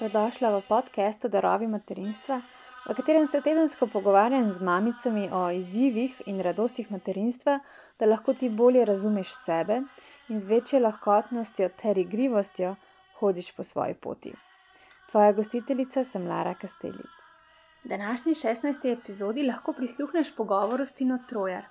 dobrodošla 0.00 0.56
v 0.56 0.62
podkastu 0.64 1.28
Darovi 1.28 1.66
materinstva, 1.68 2.40
v 2.88 2.94
katerem 2.96 3.26
se 3.26 3.40
tedensko 3.44 3.86
pogovarjam 3.86 4.52
z 4.52 4.60
mamicami 4.60 5.28
o 5.32 5.50
izzivih 5.52 6.22
in 6.26 6.40
radostih 6.40 6.88
materinstva, 6.90 7.58
da 8.00 8.06
lahko 8.06 8.32
ti 8.32 8.48
bolje 8.48 8.84
razumeš 8.84 9.28
sebe 9.44 9.82
in 10.28 10.40
z 10.40 10.46
večjo 10.48 10.80
lahkotnostjo 10.80 11.68
ter 11.76 11.98
igrivostjo 11.98 12.76
hodiš 13.20 13.52
po 13.52 13.62
svoji 13.62 13.94
poti. 13.94 14.32
Tvoja 15.10 15.32
gostiteljica 15.32 16.04
sem 16.04 16.26
Lara 16.28 16.54
Kastelic. 16.54 17.20
V 17.84 17.88
današnji 17.88 18.34
16. 18.34 18.92
epizodi 18.92 19.42
lahko 19.42 19.72
prisluhneš 19.72 20.34
pogovoru 20.36 20.86
s 20.86 20.92
Tino 20.92 21.18
Trojar. 21.28 21.64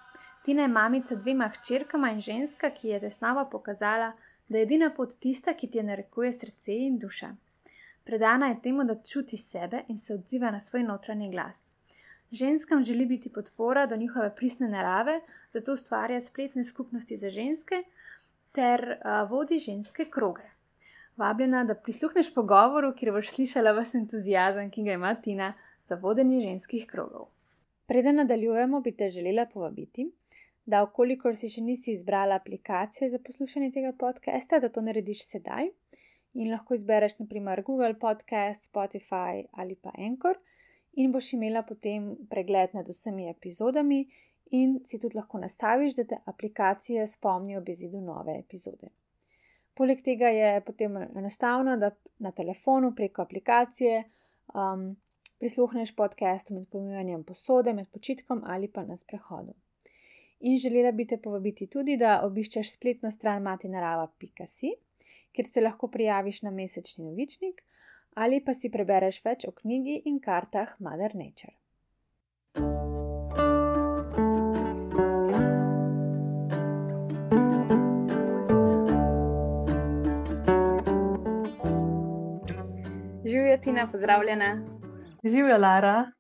Tina 0.46 0.62
je 0.62 0.68
mamica 0.68 1.16
dvema 1.16 1.50
hčerkama 1.50 2.12
in 2.12 2.22
ženska, 2.22 2.70
ki 2.70 2.88
je 2.88 3.00
tesnava 3.00 3.46
pokazala, 3.46 4.14
da 4.50 4.58
je 4.58 4.64
edina 4.64 4.94
pot 4.96 5.20
tista, 5.20 5.54
ki 5.54 5.68
ti 5.68 5.78
je 5.78 5.84
narekuje 5.84 6.34
srce 6.34 6.78
in 6.78 7.00
duša. 7.00 7.36
Predana 8.10 8.48
je 8.48 8.62
temu, 8.62 8.84
da 8.84 8.96
čuti 8.96 9.38
sebe 9.38 9.84
in 9.88 9.98
se 9.98 10.14
odziva 10.14 10.50
na 10.52 10.60
svoj 10.60 10.84
notranji 10.84 11.30
glas. 11.32 11.74
Ženskam 12.32 12.84
želi 12.84 13.06
biti 13.06 13.30
podpora 13.34 13.86
do 13.86 13.96
njihove 13.96 14.36
pristne 14.36 14.68
narave, 14.68 15.18
zato 15.54 15.74
ustvarja 15.74 16.22
spletne 16.22 16.64
skupnosti 16.64 17.18
za 17.18 17.30
ženske 17.30 17.76
ter 18.52 18.82
uh, 18.82 19.30
vodi 19.30 19.60
ženske 19.60 20.06
kroge. 20.06 20.48
Vabljena, 21.18 21.64
da 21.64 21.76
prisluhneš 21.76 22.34
pogovoru, 22.34 22.94
kjer 22.98 23.12
boš 23.12 23.30
slišala 23.30 23.76
vse 23.78 23.98
entuzijazem, 23.98 24.72
ki 24.72 24.84
ga 24.84 24.96
ima 24.98 25.14
Tina 25.16 25.54
za 25.84 25.96
vodenje 25.96 26.42
ženskih 26.42 26.88
krogov. 26.88 27.28
Preden 27.86 28.16
nadaljujemo, 28.16 28.82
bi 28.82 28.96
te 28.96 29.10
želela 29.10 29.46
povabiti, 29.54 30.08
da, 30.66 30.82
okolikor 30.82 31.38
si 31.38 31.50
še 31.50 31.62
nisi 31.62 31.94
izbrala 31.94 32.42
aplikacije 32.42 33.10
za 33.10 33.20
poslušanje 33.20 33.70
tega 33.72 33.94
podcasta, 34.00 34.60
da 34.60 34.70
to 34.70 34.82
narediš 34.82 35.28
sedaj 35.28 35.70
in 36.34 36.52
lahko 36.52 36.74
izbereš 36.74 37.18
naprimer 37.20 37.62
Google 37.62 37.94
Podcast, 38.00 38.72
Spotify 38.72 39.46
ali 39.52 39.76
pa 39.76 39.92
Anchor 39.98 40.38
in 40.94 41.12
boš 41.12 41.34
imela 41.34 41.64
potem 41.64 42.16
pregled 42.30 42.74
nad 42.74 42.88
vsemi 42.88 43.30
epizodami 43.30 44.08
in 44.52 44.80
si 44.86 45.00
tudi 45.00 45.18
lahko 45.18 45.38
nastaviš, 45.40 45.96
da 45.96 46.04
te 46.04 46.18
aplikacije 46.26 47.08
spomnijo 47.08 47.60
ob 47.60 47.70
izidu 47.70 48.02
nove 48.02 48.40
epizode. 48.40 48.90
Poleg 49.74 50.02
tega 50.04 50.28
je 50.28 50.62
potem 50.66 50.98
enostavno, 50.98 51.78
da 51.78 51.92
na 52.20 52.32
telefonu 52.32 52.92
preko 52.96 53.22
aplikacije 53.22 54.04
um, 54.54 54.98
prisluhneš 55.40 55.96
podcastu 55.96 56.54
med 56.54 56.68
pomivanjem 56.68 57.24
posode, 57.24 57.74
med 57.74 57.88
počitkom 57.88 58.44
ali 58.46 58.68
pa 58.68 58.84
na 58.84 58.98
sprehodu. 58.98 59.54
In 60.40 60.58
želela 60.58 60.92
bi 60.92 61.08
te 61.08 61.18
povabiti 61.18 61.68
tudi, 61.68 61.98
da 61.98 62.22
obiščeš 62.24 62.74
spletno 62.74 63.12
stran 63.12 63.44
matinarava.si, 63.44 64.74
kjer 65.34 65.48
se 65.48 65.62
lahko 65.62 65.88
prijaviš 65.88 66.42
na 66.42 66.52
mesečni 66.52 67.06
novičnik 67.06 67.64
ali 68.14 68.42
pa 68.46 68.54
si 68.54 68.72
prebereš 68.72 69.22
več 69.26 69.46
o 69.48 69.52
knjigi 69.56 70.02
in 70.10 70.20
kartah 70.20 70.76
Mother 70.80 71.16
Nature. 71.16 71.56
Živijo 83.30 83.58
Tina, 83.64 83.88
pozdravljena. 83.92 84.54
Živijo 85.24 85.58
Lara. 85.58 86.12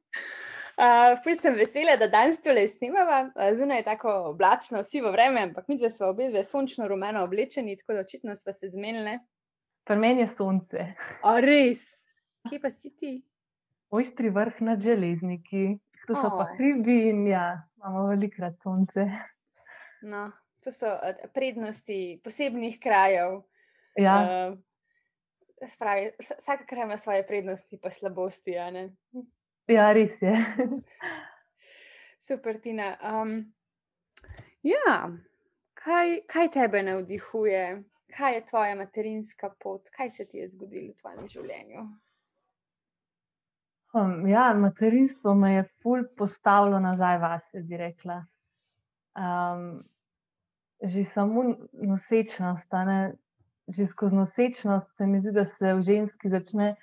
Uh, 0.79 1.17
Ful 1.23 1.35
sem 1.35 1.57
vesela, 1.59 1.97
da 1.99 2.07
danes 2.07 2.37
tole 2.39 2.61
snimava. 2.71 3.25
Zunaj 3.57 3.81
je 3.81 3.83
tako 3.83 4.11
oblačno, 4.29 4.79
sivo 4.83 5.11
vreme, 5.11 5.41
ampak 5.49 5.67
mi 5.67 5.75
dve 5.77 5.89
smo 5.91 6.07
obe 6.13 6.29
dve 6.29 6.45
sončno 6.47 6.87
rumeno 6.87 7.23
oblečeni, 7.23 7.75
tako 7.77 7.97
da 7.97 8.03
očitno 8.05 8.35
smo 8.35 8.53
se 8.53 8.69
zmenili. 8.71 9.17
Pri 9.83 9.97
meni 9.99 10.21
je 10.21 10.27
sonce. 10.27 10.85
A 11.23 11.33
res, 11.43 11.81
kje 12.49 12.61
pa 12.63 12.71
si 12.71 12.93
ti? 12.95 13.11
Ojstri 13.91 14.29
vrh 14.29 14.61
nad 14.63 14.79
železniki, 14.79 15.65
tu 16.07 16.15
so 16.15 16.29
oh. 16.29 16.37
pa 16.37 16.45
hribi 16.53 17.09
in 17.09 17.27
ja, 17.27 17.59
imamo 17.77 18.05
velikrat 18.13 18.55
sonce. 18.63 19.09
No, 20.01 20.29
to 20.63 20.71
so 20.71 20.93
prednosti 21.33 22.21
posebnih 22.23 22.79
krajev. 22.79 23.41
Ja. 23.99 24.15
Uh, 24.23 25.67
spravi, 25.67 26.11
vsak 26.23 26.63
kraj 26.69 26.87
ima 26.87 26.97
svoje 26.97 27.27
prednosti, 27.27 27.79
pa 27.83 27.91
slabosti. 27.91 28.55
Ja, 29.69 29.91
res 29.93 30.21
je. 30.21 30.33
Super, 32.27 32.57
Tina. 32.61 32.95
Um, 33.05 33.53
ja, 34.65 34.95
kaj, 35.77 36.15
kaj 36.25 36.49
tebe 36.55 36.81
navdihuje, 36.83 37.83
kaj 38.17 38.35
je 38.35 38.45
tvoja 38.49 38.75
materinska 38.79 39.51
pot, 39.61 39.91
kaj 39.93 40.09
se 40.11 40.25
ti 40.25 40.41
je 40.41 40.47
zgodilo 40.55 40.89
v 40.89 40.97
tvojem 40.97 41.29
življenju? 41.29 41.85
Um, 43.93 44.25
ja, 44.29 44.47
materinstvo 44.57 45.35
me 45.37 45.53
je 45.53 45.63
pol 45.85 46.07
postavilo 46.17 46.81
nazaj 46.81 47.21
vase, 47.21 47.61
bi 47.61 47.77
rekla. 47.77 48.23
Um, 49.13 49.71
že 50.81 51.05
samo 51.05 51.45
nosečnost, 51.73 52.73
ne, 52.89 52.99
že 53.69 53.85
skozi 53.85 54.17
nosečnost 54.17 54.97
se 54.97 55.05
mi 55.05 55.19
zdi, 55.19 55.37
da 55.37 55.45
se 55.45 55.73
v 55.73 55.81
ženski 55.85 56.29
začne 56.29 56.75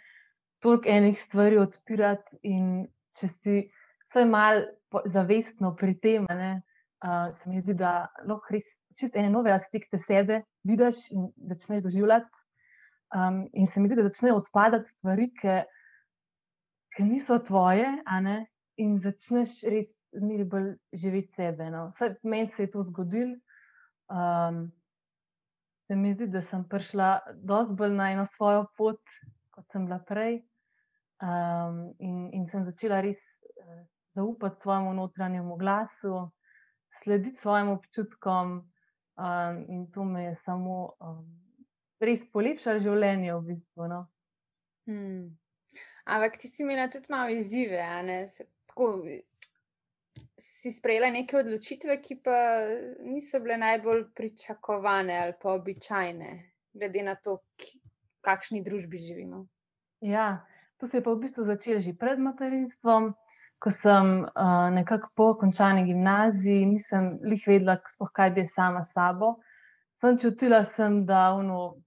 toliko 0.66 0.90
enih 0.90 1.20
stvari 1.20 1.60
odpirati. 1.62 2.40
In 2.50 2.86
če 3.14 3.30
si 3.30 3.60
vse 4.06 4.24
malo 4.26 4.66
zavestno 5.06 5.74
pri 5.78 5.94
tem, 6.02 6.26
ne, 6.30 6.50
uh, 7.06 7.30
se 7.38 7.50
mi 7.50 7.62
zdi, 7.62 7.76
da 7.78 8.08
lahko 8.26 8.54
res 8.56 8.66
čist 8.96 9.16
ene 9.16 9.30
nove 9.30 9.52
aspekte 9.52 10.00
sebe 10.00 10.40
vidiš 10.66 11.10
in 11.14 11.30
začneš 11.50 11.84
doživljati. 11.84 12.44
Um, 13.14 13.44
in 13.54 13.68
se 13.70 13.80
mi 13.80 13.88
zdi, 13.88 14.00
da 14.00 14.08
začnejo 14.08 14.40
odpadati 14.40 14.90
stvari, 14.90 15.28
ki 15.36 17.04
niso 17.06 17.38
tvoje, 17.38 17.86
in 18.82 18.96
začneš 19.04 19.60
res 19.70 19.92
zmeri 20.16 20.44
bolj 20.48 20.72
živeti 20.92 21.36
sebe. 21.36 21.70
No. 21.70 21.90
Meni 22.22 22.48
se 22.48 22.66
je 22.66 22.72
to 22.72 22.82
zgodilo. 22.82 23.36
Um, 24.10 24.66
se 25.86 25.96
mi 25.96 26.14
zdi, 26.14 26.26
da 26.26 26.42
sem 26.42 26.64
prišla 26.68 27.36
dosti 27.46 27.76
bolj 27.78 27.94
na 27.94 28.10
eno 28.16 28.26
svojo 28.26 28.66
pot, 28.76 29.00
kot 29.54 29.70
sem 29.70 29.86
bila 29.86 30.00
prej. 30.08 30.40
Um, 31.22 31.94
in, 31.98 32.28
in 32.36 32.44
sem 32.52 32.64
začela 32.66 33.00
res 33.00 33.20
uh, 33.62 33.84
zaupati 34.16 34.60
svojemu 34.60 34.92
notranjemu 34.94 35.56
glasu, 35.56 36.30
slediti 37.02 37.40
svojim 37.40 37.68
občutkom, 37.68 38.58
um, 39.16 39.64
in 39.68 39.86
to 39.92 40.04
me 40.04 40.24
je 40.24 40.36
samo 40.44 40.92
um, 41.00 41.24
res 42.00 42.24
polepšalo 42.32 42.82
življenje, 42.84 43.32
v 43.34 43.42
bistvu. 43.48 43.88
No? 43.88 44.02
Hmm. 44.88 45.36
Ampak 46.06 46.38
ti 46.40 46.48
si 46.48 46.62
imela 46.62 46.88
tudi 46.92 47.10
malo 47.10 47.32
izzive, 47.32 47.82
Se, 48.28 48.46
tako, 48.66 49.02
si 50.38 50.70
sprejela 50.70 51.10
neke 51.10 51.36
odločitve, 51.36 52.00
ki 52.02 52.20
pa 52.22 52.36
niso 53.02 53.40
bile 53.40 53.56
najbolj 53.56 54.04
pričakovane 54.14 55.18
ali 55.18 55.34
pa 55.42 55.52
običajne, 55.52 56.30
glede 56.72 57.02
na 57.02 57.16
to, 57.16 57.40
v 57.58 58.20
kakšni 58.20 58.62
družbi 58.62 58.98
živimo. 58.98 59.46
Ja, 60.00 60.46
To 60.80 60.86
se 60.86 60.98
je 60.98 61.02
pa 61.02 61.12
v 61.12 61.20
bistvu 61.24 61.44
začelo 61.44 61.80
že 61.80 61.96
pred 61.96 62.18
materinstvom, 62.20 63.14
ko 63.58 63.70
sem 63.72 64.20
uh, 64.24 64.68
nekako 64.70 65.08
po 65.16 65.26
končani 65.40 65.86
gimnaziji, 65.88 66.66
nisem 66.66 67.16
lih 67.24 67.40
vedela, 67.48 67.78
spoh, 67.88 68.12
kaj 68.12 68.30
bi 68.36 68.46
sama 68.46 68.82
sabo. 68.84 69.38
Sem 70.00 70.18
čutila, 70.20 70.60
sem, 70.64 71.06
da 71.08 71.32
uno, 71.32 71.80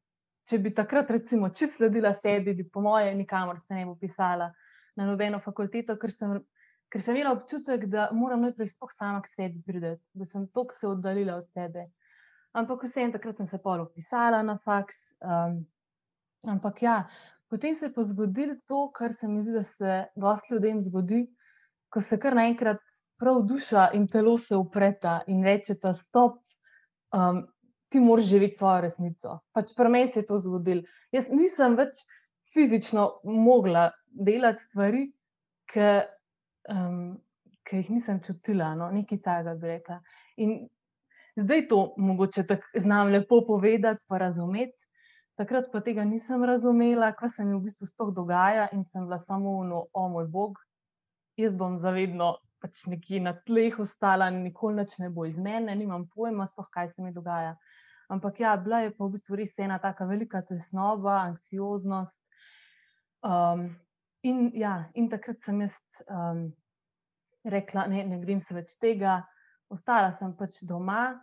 če 0.49 0.57
bi 0.57 0.73
takrat 0.73 1.11
recimo 1.13 1.51
čisto 1.53 1.77
sledila 1.83 2.13
sebi, 2.17 2.55
bi 2.57 2.65
po 2.65 2.81
moje 2.81 3.13
nikamor 3.15 3.59
se 3.61 3.77
ne 3.77 3.85
bi 3.85 3.93
pisala 4.01 4.49
na 4.97 5.05
nobeno 5.05 5.39
fakulteto, 5.39 5.93
ker 6.01 6.11
sem, 6.11 6.39
ker 6.89 7.01
sem 7.05 7.15
imela 7.15 7.35
občutek, 7.37 7.85
da 7.85 8.09
moram 8.11 8.41
najprej 8.47 8.73
spoh 8.73 8.89
sama 8.97 9.21
k 9.21 9.29
sebi 9.29 9.61
prideti, 9.61 10.09
da 10.17 10.25
sem 10.25 10.47
tok 10.49 10.73
se 10.73 10.89
oddaljila 10.89 11.37
od 11.37 11.53
sebe. 11.53 11.85
Ampak 12.57 12.83
vseeno 12.83 13.13
takrat 13.13 13.37
sem 13.37 13.47
se 13.47 13.59
polo 13.61 13.85
pisala 13.93 14.41
na 14.41 14.57
faks. 14.65 15.11
Um, 15.21 15.61
ampak 16.49 16.81
ja, 16.81 17.03
Potem 17.49 17.75
se 17.75 17.85
je 17.85 17.93
pa 17.93 18.03
zgodilo 18.03 18.55
to, 18.67 18.91
kar 18.93 19.13
se 19.13 19.27
mi 19.27 19.41
zdi, 19.41 19.51
da 19.57 19.63
se 19.63 20.03
dosti 20.15 20.53
ljudem 20.53 20.81
zgodi, 20.81 21.23
ko 21.89 22.01
se 22.01 22.19
kar 22.21 22.35
naenkrat 22.37 22.81
prav 23.19 23.41
duša 23.49 23.89
in 23.97 24.07
telo 24.07 24.37
se 24.37 24.55
upreta 24.55 25.19
in 25.27 25.43
reče: 25.43 25.79
ta 25.81 25.93
stop, 25.93 26.37
um, 27.15 27.41
ti 27.89 27.99
moraš 27.99 28.29
živeti 28.29 28.57
svojo 28.57 28.81
resnico. 28.85 29.39
Pač 29.53 29.73
pri 29.77 29.89
meni 29.89 30.11
se 30.13 30.21
je 30.21 30.25
to 30.25 30.37
zgodilo. 30.37 30.85
Jaz 31.11 31.31
nisem 31.33 31.77
več 31.79 32.03
fizično 32.53 33.07
mogla 33.23 33.89
delati 34.09 34.63
stvari, 34.69 35.07
ki 35.69 35.89
um, 36.69 37.17
jih 37.71 37.89
nisem 37.93 38.21
čutila, 38.25 38.73
no, 38.77 38.89
nekaj 38.93 39.21
takega 39.25 39.55
bi 39.57 39.73
rekla. 39.73 39.99
In 40.37 40.55
zdaj 41.37 41.67
to 41.69 41.81
mogoče 41.97 42.45
tako 42.47 42.81
znam 42.85 43.11
lepo 43.13 43.41
povedati, 43.47 44.05
pa 44.07 44.17
razumeti. 44.17 44.88
Takrat 45.39 45.69
pa 45.71 45.79
tega 45.79 46.03
nisem 46.03 46.41
razumela, 46.43 47.13
kaj 47.15 47.29
se 47.31 47.43
mi 47.47 47.53
v 47.55 47.63
bistvu 47.63 47.87
sploh 47.87 48.09
dogaja, 48.11 48.65
in 48.75 48.83
sem 48.83 49.05
bila 49.07 49.15
samo 49.23 49.53
no, 49.63 49.85
o 49.95 50.07
moj 50.11 50.25
bog, 50.27 50.57
jaz 51.39 51.53
bom 51.55 51.77
zavedno 51.79 52.33
pač 52.59 52.81
nekje 52.91 53.21
na 53.23 53.31
tleh 53.47 53.77
ostala, 53.79 54.27
nikoli 54.35 54.81
več 54.81 54.97
ne 54.99 55.07
bo 55.15 55.23
iz 55.23 55.37
mene, 55.39 55.71
nimam 55.79 56.09
pojma, 56.11 56.43
sploh 56.49 56.67
kaj 56.73 56.89
se 56.91 57.05
mi 57.05 57.13
dogaja. 57.15 57.53
Ampak 58.11 58.41
ja, 58.43 58.57
bila 58.59 58.81
je 58.83 58.91
pa 58.97 59.05
v 59.05 59.13
bistvu 59.13 59.39
res 59.39 59.55
ena 59.63 59.77
tako 59.79 60.09
velika 60.09 60.41
tesnoba, 60.43 61.21
anksioznost. 61.29 62.19
Um, 63.23 63.69
in, 64.27 64.49
ja, 64.59 64.89
in 64.99 65.07
takrat 65.07 65.39
sem 65.45 65.63
jaz 65.63 65.77
um, 66.09 66.49
rekla, 67.47 67.87
ne, 67.87 68.03
ne 68.11 68.19
grem 68.19 68.43
se 68.43 68.57
več 68.57 68.75
tega, 68.81 69.21
ostala 69.71 70.11
sem 70.19 70.35
pač 70.35 70.59
doma. 70.67 71.13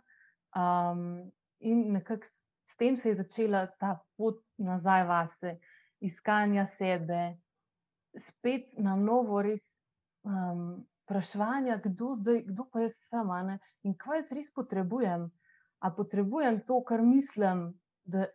Um, 0.57 1.27
in 1.61 1.91
nekako 1.93 2.33
tem 2.77 2.97
se 2.97 3.09
je 3.09 3.19
začela 3.21 3.65
ta 3.79 3.97
pot 4.17 4.39
nazaj 4.57 5.05
vase, 5.07 5.57
iskanja 5.99 6.67
sebe, 6.77 7.37
spet 8.17 8.69
na 8.77 8.95
novo, 8.95 9.41
res 9.41 9.63
um, 10.23 10.85
spraševanja, 11.01 11.79
kdo, 11.83 12.13
zdaj, 12.21 12.43
kdo 12.51 12.67
pa 12.71 12.85
jaz 12.85 12.97
sem 13.09 13.29
in 13.83 13.97
kaj 13.97 14.21
jaz 14.21 14.31
res 14.31 14.51
potrebujem. 14.53 15.29
A 15.79 15.91
potrebujem 15.93 16.63
to, 16.65 16.81
kar 16.81 17.01
mislim, 17.05 17.69
da 18.03 18.25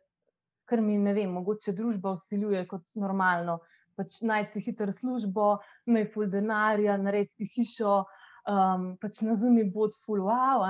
kar 0.64 0.80
mi 0.80 0.96
ne 0.98 1.12
vem, 1.12 1.30
mogoče 1.30 1.74
družba 1.76 2.14
usiljuje 2.16 2.64
kot 2.70 2.94
normalno. 2.96 3.58
Pač 3.98 4.22
najti 4.24 4.60
si 4.60 4.70
hitro 4.70 4.92
službo, 4.94 5.58
imej 5.90 6.06
ful 6.14 6.30
denarja, 6.32 6.96
naredi 6.96 7.42
si 7.42 7.48
hišo, 7.56 7.96
um, 8.48 8.86
pač 9.02 9.20
na 9.26 9.36
zunaj 9.36 9.68
bo 9.74 9.90
ful 10.06 10.22
wow. 10.24 10.64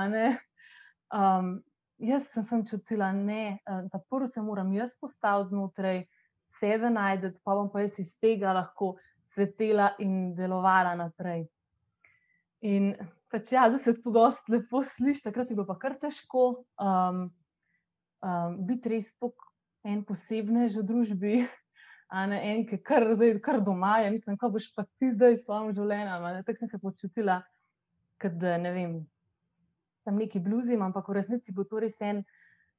Um, 1.13 1.53
jaz 2.03 2.27
sem, 2.31 2.43
sem 2.43 2.65
čutila, 2.67 3.11
ne, 3.15 3.59
da 3.65 3.99
prvo 4.09 4.27
se 4.27 4.41
moram 4.41 4.73
jaz 4.73 4.93
postaviti 4.99 5.53
znotraj 5.53 6.03
sebe, 6.59 6.89
najdete, 6.93 7.41
pa 7.43 7.55
bom 7.57 7.71
pa 7.71 7.83
jaz 7.85 7.97
iz 7.99 8.13
tega 8.21 8.53
lahko 8.53 8.95
cvetela 9.33 9.93
in 10.03 10.33
delovala 10.37 10.93
naprej. 10.99 11.47
In 12.63 12.93
pač 13.31 13.51
ja, 13.55 13.65
zdaj 13.71 13.83
se 13.83 13.95
to 14.03 14.13
dosti 14.15 14.53
lepo 14.53 14.83
sliši, 14.85 15.25
takrat 15.25 15.51
je 15.51 15.65
pa 15.67 15.75
kar 15.79 15.97
težko 15.99 16.43
um, 16.79 17.25
um, 18.23 18.59
biti 18.67 18.93
res 18.93 19.09
tako 19.17 19.51
en 19.83 20.03
posebnež 20.07 20.79
v 20.79 20.87
družbi. 20.87 21.35
A 22.13 22.27
ne 22.29 22.37
en, 22.45 22.59
ki 22.69 22.77
je 22.77 22.83
kar, 22.85 23.07
kar 23.41 23.57
doma, 23.65 23.95
ja, 24.03 24.11
mislim, 24.13 24.37
kako 24.37 24.59
boš 24.59 24.67
pa 24.75 24.83
ti 24.85 25.09
zdaj 25.15 25.33
s 25.33 25.47
svojim 25.47 25.71
življenjem. 25.73 26.27
Tako 26.45 26.59
sem 26.59 26.69
se 26.69 26.79
počutila, 26.79 27.39
da 28.21 28.57
ne 28.61 28.71
vem, 28.75 28.91
tam 30.03 30.19
neki 30.19 30.39
bluzim, 30.39 30.81
ampak 30.81 31.07
v 31.09 31.19
resnici 31.19 31.53
bo 31.55 31.63
to 31.63 31.79
res 31.79 32.01
en 32.01 32.23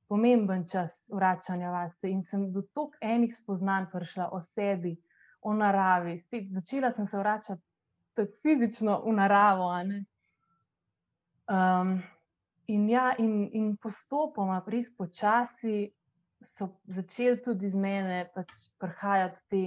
pomemben 0.09 0.67
čas 0.69 1.09
vračanja 1.13 1.71
vase. 1.73 2.11
In 2.11 2.23
sem 2.23 2.51
do 2.53 2.63
toliko 2.63 3.01
enih 3.01 3.33
spoznanj 3.35 3.89
prišla 3.93 4.31
o 4.33 4.41
sebi, 4.41 4.97
o 5.43 5.53
naravi. 5.53 6.19
Spet 6.19 6.53
začela 6.53 6.91
sem 6.91 7.09
se 7.09 7.19
vračati 7.19 7.63
tako 8.15 8.33
fizično 8.43 9.03
v 9.07 9.13
naravo. 9.13 9.71
Um, 11.45 12.03
in, 12.67 12.89
ja, 12.89 13.13
in, 13.19 13.51
in 13.53 13.77
postopoma, 13.77 14.63
res 14.67 14.91
počasi, 14.97 15.91
so 16.55 16.69
začeli 16.85 17.41
tudi 17.43 17.67
iz 17.67 17.75
mene 17.75 18.25
pač 18.35 18.69
prihajati 18.81 19.45
te 19.49 19.63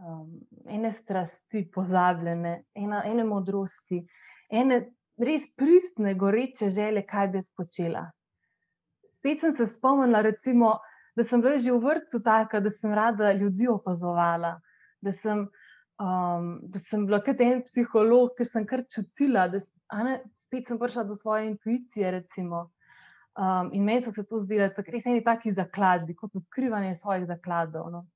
um, 0.00 0.40
ene 0.66 0.92
strasti, 0.92 1.66
pozabljene, 1.72 2.54
ena, 2.74 3.02
ene 3.04 3.24
modrosti, 3.28 4.02
ene 4.48 4.80
res 5.18 5.48
pristne, 5.56 6.14
goreče 6.14 6.68
želje, 6.68 7.02
kaj 7.06 7.28
bi 7.34 7.42
spočela. 7.42 8.06
Spet 9.08 9.40
sem 9.40 9.52
se 9.52 9.66
spomnila, 9.66 10.20
recimo, 10.22 10.76
da 11.16 11.24
sem 11.24 11.40
bila 11.42 11.58
že 11.58 11.72
v 11.72 11.82
vrtu 11.82 12.22
taka, 12.24 12.60
da 12.60 12.70
sem 12.70 12.94
rada 12.94 13.32
ljudi 13.32 13.66
opazovala 13.68 14.58
da 15.00 15.12
sem, 15.12 15.38
um, 16.02 16.60
da 16.62 16.80
sem 16.90 17.06
bila 17.06 17.20
kot 17.24 17.40
en 17.40 17.62
psiholog, 17.66 18.34
ki 18.38 18.46
sem 18.46 18.66
kar 18.66 18.84
čutila, 18.90 19.46
da 19.52 19.60
ne, 20.04 20.18
spet 20.34 20.66
sem 20.68 20.78
prišla 20.80 21.06
do 21.08 21.16
svoje 21.18 21.48
intuicije. 21.52 22.10
Recimo. 22.18 22.68
Um, 23.38 23.70
in 23.72 23.84
meni 23.86 24.02
so 24.02 24.10
se 24.10 24.24
to 24.26 24.40
zdeli 24.42 24.66
tako 24.74 24.90
res 24.90 25.04
neki 25.06 25.24
taki 25.24 25.52
zakladi, 25.54 26.16
kot 26.18 26.34
odkrivanje 26.40 26.96
svojih 26.98 27.28
zakladov. 27.28 27.92
No. 27.94 28.06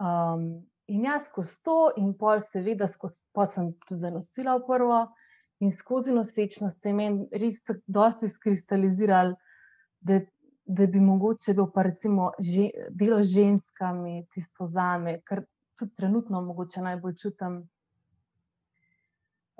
Um, 0.00 0.66
in 0.92 1.06
jaz 1.08 1.30
skozi 1.30 1.56
to, 1.64 1.78
in 1.96 2.12
pol, 2.18 2.42
seveda, 2.44 2.88
skozi 2.88 3.22
to 3.32 3.46
sem 3.48 3.72
tudi 3.86 4.02
zanosila 4.02 4.58
v 4.58 4.66
prvo, 4.68 5.00
in 5.60 5.70
skozi 5.70 6.12
nosečnost 6.12 6.80
se 6.82 6.88
je 6.88 6.94
meni 6.94 7.26
res 7.32 7.62
tako 7.64 7.80
dosti 7.86 8.28
skristaliziralo, 8.28 9.36
da, 10.00 10.20
da 10.64 10.86
bi 10.86 11.00
mogoče 11.00 11.54
bil 11.54 11.68
pa 11.74 11.82
recimo 11.82 12.30
že, 12.38 12.70
delo 12.90 13.22
z 13.22 13.34
ženskami, 13.34 14.24
tisto 14.32 14.66
za 14.66 14.94
me, 14.98 15.18
kar 15.24 15.44
tudi 15.78 15.94
trenutno 15.96 16.40
mogoče 16.42 16.80
najbolj 16.84 17.16
čutim, 17.20 17.60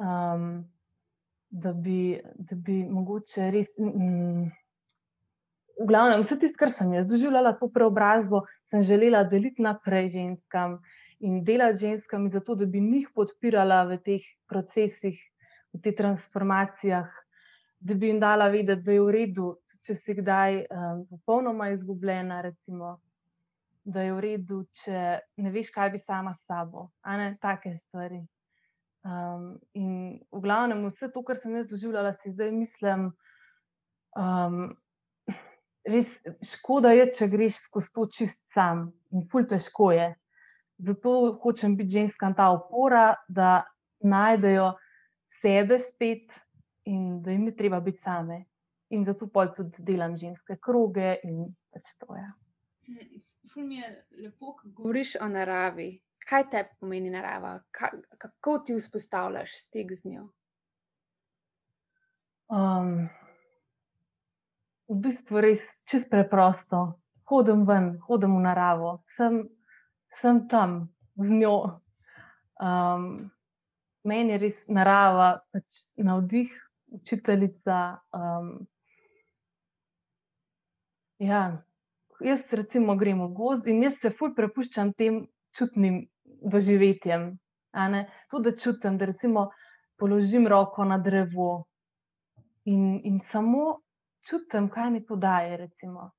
um, 0.01 0.49
da, 1.51 1.73
bi, 1.73 2.21
da 2.39 2.57
bi 2.57 2.83
mogoče 2.89 3.51
res. 3.51 3.73
Mm, 3.79 4.49
v 5.81 5.87
glavnem, 5.89 6.21
vse 6.21 6.37
tisto, 6.41 6.61
kar 6.61 6.73
sem 6.73 6.93
jaz 6.93 7.07
doživljala, 7.09 7.55
to 7.57 7.71
preobrazbo, 7.73 8.45
sem 8.69 8.83
želela 8.85 9.23
deliti 9.25 9.65
naprej 9.65 10.11
ženskam 10.17 10.79
in 11.25 11.41
delati 11.45 11.81
ženskami, 11.87 12.31
zato 12.33 12.55
da 12.55 12.69
bi 12.69 12.81
njih 12.85 13.09
podpirala 13.17 13.83
v 13.89 13.97
teh 14.05 14.27
procesih, 14.49 15.17
v 15.73 15.81
teh 15.83 15.95
transformacijah, 15.97 17.11
da 17.81 17.95
bi 17.95 18.11
jim 18.11 18.21
dala 18.21 18.49
vedeti, 18.49 18.83
da 18.85 18.93
je 18.93 19.05
v 19.05 19.13
redu, 19.15 19.53
če 19.87 19.95
si 19.97 20.17
kdaj 20.19 20.65
um, 20.67 21.07
popolnoma 21.09 21.71
izgubljena. 21.73 22.41
Recimo, 22.45 22.99
da 23.85 24.05
je 24.05 24.13
v 24.13 24.21
redu, 24.21 24.61
če 24.83 25.01
ne 25.41 25.53
veš, 25.55 25.71
kaj 25.73 25.95
bi 25.95 26.03
sama 26.03 26.35
s 26.35 26.45
sabo, 26.45 26.91
a 27.03 27.17
ne 27.17 27.33
take 27.41 27.73
stvari. 27.79 28.21
Um, 29.01 29.55
in 29.73 30.21
v 30.29 30.43
glavnem, 30.45 30.85
vse 30.91 31.09
to, 31.09 31.23
kar 31.25 31.39
sem 31.41 31.57
jaz 31.57 31.71
doživljala, 31.71 32.13
si 32.21 32.35
zdaj 32.35 32.53
mislim, 32.53 33.09
um, 34.21 34.75
res 35.89 36.13
škoda 36.45 36.93
je, 36.93 37.07
če 37.17 37.31
greš 37.33 37.63
skozi 37.65 37.93
to 37.97 38.07
čist 38.13 38.43
sam 38.55 38.91
in 39.15 39.25
ful 39.31 39.47
težko 39.49 39.91
je. 39.97 40.11
Zato 40.85 41.15
hočem 41.43 41.77
biti 41.77 41.99
ženska 42.01 42.29
ta 42.37 42.51
opora, 42.53 43.15
da 43.29 43.65
najdejo 44.01 44.75
sebe 45.41 45.79
spet 45.79 46.37
in 46.85 47.23
da 47.23 47.31
jim 47.31 47.47
je 47.47 47.57
treba 47.57 47.81
biti 47.81 47.99
same. 47.99 48.45
In 48.91 49.05
zato 49.05 49.29
pa 49.31 49.47
tudi 49.55 49.83
delam 49.87 50.17
ženske 50.17 50.57
kroge 50.59 51.17
in 51.25 51.45
pač 51.71 51.95
to 51.99 52.15
je. 52.17 52.23
Ja. 52.23 53.21
Ful 53.53 53.67
mi 53.67 53.77
je 53.77 53.91
lepo, 54.23 54.55
ko 54.59 54.69
govoriš 54.69 55.17
o 55.21 55.29
naravi. 55.29 55.93
Kaj 56.29 56.45
te 56.51 56.65
pomeni 56.81 57.11
narava? 57.11 57.57
Ka, 57.71 57.91
kako 58.19 58.59
ti 58.59 58.75
vzpostavljaš 58.75 59.55
stik 59.59 59.93
z 59.95 60.11
njo? 60.11 60.27
Um, 62.51 63.09
v 64.91 64.99
bistvu 65.07 65.43
res 65.43 65.63
čist 65.87 66.11
preprosto. 66.11 67.01
Hodim 67.31 67.63
ven, 67.67 67.93
hodim 68.07 68.35
v 68.39 68.43
naravo, 68.43 68.97
sem, 69.15 69.45
sem 70.19 70.43
tam 70.51 70.81
z 71.15 71.31
njo. 71.43 71.57
Um, 72.59 73.31
meni 74.05 74.35
je 74.35 74.39
res 74.45 74.61
narava, 74.69 75.31
pač 75.53 75.83
navdih, 75.97 76.53
učiteljica. 76.97 78.01
Um, 78.17 78.53
ja, 81.19 81.43
jaz 82.21 82.53
recimo 82.53 82.97
grem 82.97 83.23
v 83.25 83.31
gozd 83.37 83.69
in 83.69 83.85
jaz 83.85 84.01
se 84.03 84.11
fulj 84.11 84.35
prepuščam 84.37 84.95
tem 84.99 85.25
čutnim 85.57 86.03
doživetjem. 86.25 87.33
To, 88.31 88.41
da 88.43 88.51
čutim, 88.57 88.99
da 88.99 89.07
recimo 89.07 89.51
položim 90.01 90.49
roko 90.51 90.85
na 90.85 90.99
drevo 90.99 91.67
in, 92.67 92.99
in 93.05 93.21
samo 93.21 93.79
čutim, 94.27 94.69
kaj 94.73 94.91
mi 94.91 95.05
to 95.07 95.17
daje. 95.17 95.57
Recimo. 95.57 96.11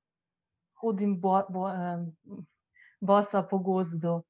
Hodim 0.80 1.18
bo, 1.20 1.42
bo, 1.52 1.68
um, 1.68 2.06
bosa 3.00 3.42
po 3.42 3.58
gozdu 3.58 4.22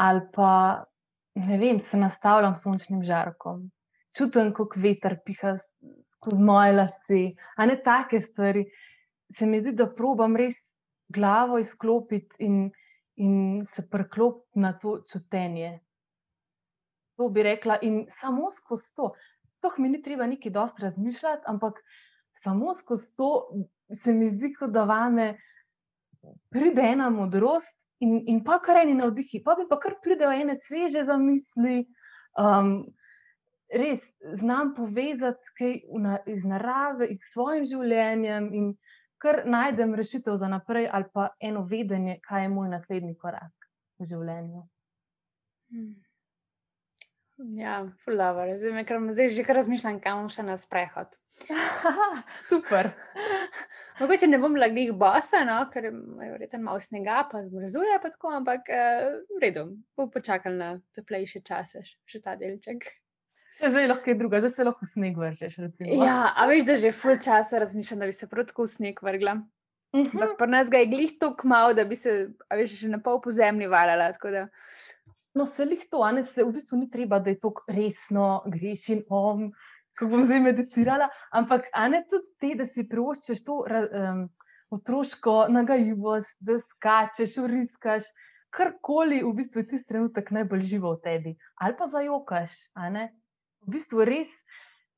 ali 0.00 0.20
pa 0.32 0.84
ne 1.34 1.58
vem, 1.58 1.80
se 1.80 1.96
nastavljam 1.96 2.56
sončnim 2.56 3.04
žarkom. 3.04 3.70
Čutim, 4.16 4.52
kako 4.54 4.80
veter 4.82 5.18
piha 5.24 5.56
skozi 6.16 6.42
moje 6.42 6.72
lase, 6.72 7.20
a 7.56 7.66
ne 7.66 7.76
take 7.82 8.20
stvari. 8.20 8.66
Se 9.30 9.46
mi 9.46 9.60
zdi, 9.60 9.72
da 9.78 9.86
probam 9.86 10.36
res 10.36 10.58
glavo 11.08 11.58
izklopiti 11.58 12.42
in, 12.44 12.70
in 13.16 13.62
se 13.64 13.86
preklopiti 13.90 14.58
na 14.58 14.72
to 14.78 15.00
čutenje. 15.12 15.78
To 17.16 17.28
bi 17.28 17.42
rekla, 17.42 17.78
in 17.82 18.06
samo 18.10 18.50
skozi 18.50 18.94
to, 18.96 19.12
sploh 19.54 19.78
mi 19.78 19.90
ni 19.92 20.02
treba 20.02 20.26
nekaj 20.26 20.52
dosti 20.52 20.82
razmišljati, 20.82 21.42
ampak 21.46 21.78
samo 22.42 22.74
skozi 22.74 23.14
to 23.16 23.30
se 23.92 24.12
mi 24.12 24.28
zdi, 24.28 24.54
da 24.68 24.84
vame 24.84 25.34
pride 26.50 26.82
ena 26.82 27.10
modrost 27.10 27.79
in, 28.00 28.16
in 28.26 28.40
pa 28.44 28.58
kar 28.64 28.80
eni 28.82 28.94
navdihi, 28.98 29.42
pa 29.44 29.54
bi 29.58 29.66
pa 29.68 29.78
kar 29.80 29.98
pridejo 30.02 30.32
ene 30.32 30.56
sveže 30.56 31.04
zamisli. 31.08 31.84
Um, 32.38 32.88
res 33.70 34.02
znam 34.40 34.74
povezati 34.74 35.54
kaj 35.58 35.74
iz 36.26 36.44
narave, 36.44 37.06
iz 37.10 37.20
svojim 37.32 37.66
življenjem 37.70 38.50
in 38.54 38.72
kar 39.22 39.42
najdem 39.46 39.94
rešitev 39.94 40.36
za 40.40 40.48
naprej, 40.48 40.88
ali 40.90 41.06
pa 41.14 41.28
eno 41.40 41.62
vedenje, 41.70 42.18
kaj 42.26 42.46
je 42.46 42.52
moj 42.52 42.70
naslednji 42.72 43.16
korak 43.20 43.68
v 44.00 44.08
življenju. 44.10 44.64
Hmm. 45.70 45.92
Ja, 47.56 47.86
fulaver. 48.04 48.56
Zdaj, 48.58 48.84
zdaj 49.12 49.28
že 49.36 49.44
kar 49.46 49.56
razmišljam, 49.56 50.00
kam 50.04 50.28
še 50.32 50.44
na 50.44 50.58
sprehod. 50.60 51.14
Super. 52.50 52.90
Mogoče 54.00 54.26
ne 54.30 54.38
bom 54.40 54.54
lagih 54.56 54.94
bosa, 54.96 55.42
no, 55.44 55.58
ker 55.72 55.90
je 55.90 55.92
verjetno 55.92 56.62
malo 56.64 56.80
snega, 56.80 57.20
pa 57.28 57.42
zmrzuje, 57.44 57.98
pa 58.00 58.08
tako, 58.08 58.32
ampak 58.38 58.70
uh, 58.72 59.10
v 59.36 59.42
redu, 59.42 59.66
bom 59.96 60.08
počakal 60.12 60.56
na 60.56 60.70
toplejše 60.96 61.42
čase, 61.44 61.84
še 62.08 62.22
ta 62.24 62.32
delček. 62.40 62.86
Ja, 63.60 63.68
zdaj 63.68 63.90
lahko 63.90 64.08
je 64.08 64.16
druga, 64.16 64.40
zdaj 64.40 64.54
se 64.56 64.64
lahko 64.64 64.88
sneg 64.88 65.18
vržeš. 65.20 65.58
Recimo. 65.60 65.98
Ja, 66.00 66.30
a 66.32 66.46
veš, 66.48 66.64
da 66.64 66.78
že 66.80 66.94
ful 66.96 67.20
časa 67.20 67.60
razmišljam, 67.60 68.00
da 68.00 68.08
bi 68.08 68.16
se 68.16 68.28
prav 68.30 68.48
tako 68.48 68.64
v 68.64 68.72
sneg 68.72 69.02
vrgla. 69.04 69.36
Uh 69.92 70.00
-huh. 70.00 70.14
Ampak 70.14 70.38
pri 70.38 70.48
nas 70.48 70.70
ga 70.70 70.78
je 70.78 70.86
glih 70.86 71.12
tako 71.20 71.48
malo, 71.48 71.74
da 71.74 71.84
bi 71.84 71.96
se, 71.96 72.30
a 72.48 72.56
veš, 72.56 72.80
še 72.80 72.88
na 72.88 73.02
pol 73.04 73.20
po 73.20 73.30
zemlji 73.30 73.66
valjala. 73.66 74.12
No, 75.34 75.44
se 75.46 75.64
jih 75.64 75.84
to, 75.90 76.02
a 76.02 76.12
ne 76.12 76.22
se 76.22 76.44
v 76.44 76.52
bistvu 76.52 76.78
ni 76.78 76.90
treba, 76.90 77.18
da 77.18 77.30
je 77.30 77.40
to 77.40 77.52
resno, 77.68 78.42
greš 78.46 78.88
in 78.88 79.02
om, 79.08 79.52
ko 80.00 80.08
bom 80.08 80.24
zdaj 80.24 80.40
meditirala, 80.40 81.10
ampak 81.36 81.68
a 81.76 81.88
ne 81.92 82.02
tudi 82.08 82.32
te, 82.40 82.54
da 82.56 82.66
si 82.66 82.86
privoščiš 82.88 83.44
to 83.44 83.60
um, 83.66 84.24
otroško 84.72 85.36
nagajivost, 85.52 86.38
da 86.40 86.56
skačeš, 86.62 87.36
uriskaš, 87.44 88.08
karkoli 88.54 89.20
v 89.22 89.32
bistvu 89.36 89.62
je 89.62 89.68
tisti 89.74 89.92
trenutek 89.92 90.32
najbolj 90.34 90.66
živo 90.72 90.94
v 90.96 91.02
tebi, 91.04 91.34
ali 91.60 91.76
pa 91.78 91.90
zajokaš, 91.90 92.56
a 92.74 92.90
ne. 92.90 93.10
V 93.66 93.76
bistvu 93.76 94.06
res 94.08 94.30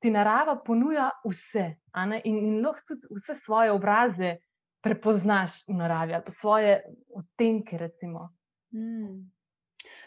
ti 0.03 0.11
narava 0.15 0.55
ponuja 0.65 1.11
vse, 1.27 1.67
a 1.93 2.07
ne, 2.07 2.23
in, 2.25 2.39
in 2.39 2.63
lahko 2.65 2.95
tudi 2.95 3.11
vse 3.19 3.37
svoje 3.43 3.75
obraze 3.75 4.37
prepoznaš 4.83 5.63
v 5.69 5.79
naravi, 5.79 6.15
ali 6.15 6.27
pa 6.27 6.35
svoje 6.35 6.79
odtenke, 7.19 7.79
recimo. 7.79 8.31
Mm. 8.75 9.31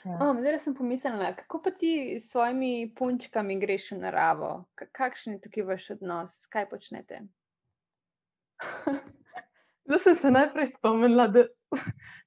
Ja. 0.06 0.18
Oh, 0.22 0.38
zdaj 0.40 0.60
sem 0.60 0.76
pomislila, 0.76 1.34
kako 1.36 1.62
pa 1.62 1.72
ti 1.72 2.20
s 2.20 2.30
svojimi 2.32 2.94
punčkami 2.96 3.60
greš 3.60 3.92
v 3.92 3.98
naravo? 4.04 4.66
Ka- 4.76 4.90
Kakšen 4.92 5.38
je 5.38 5.42
tukaj 5.48 5.64
vaš 5.64 5.90
odnos, 5.98 6.46
kaj 6.52 6.70
počnete? 6.70 7.22
Zdaj 9.86 10.00
sem 10.00 10.16
se 10.16 10.32
najprej 10.32 10.66
spomnila, 10.66 11.28
da, 11.28 11.44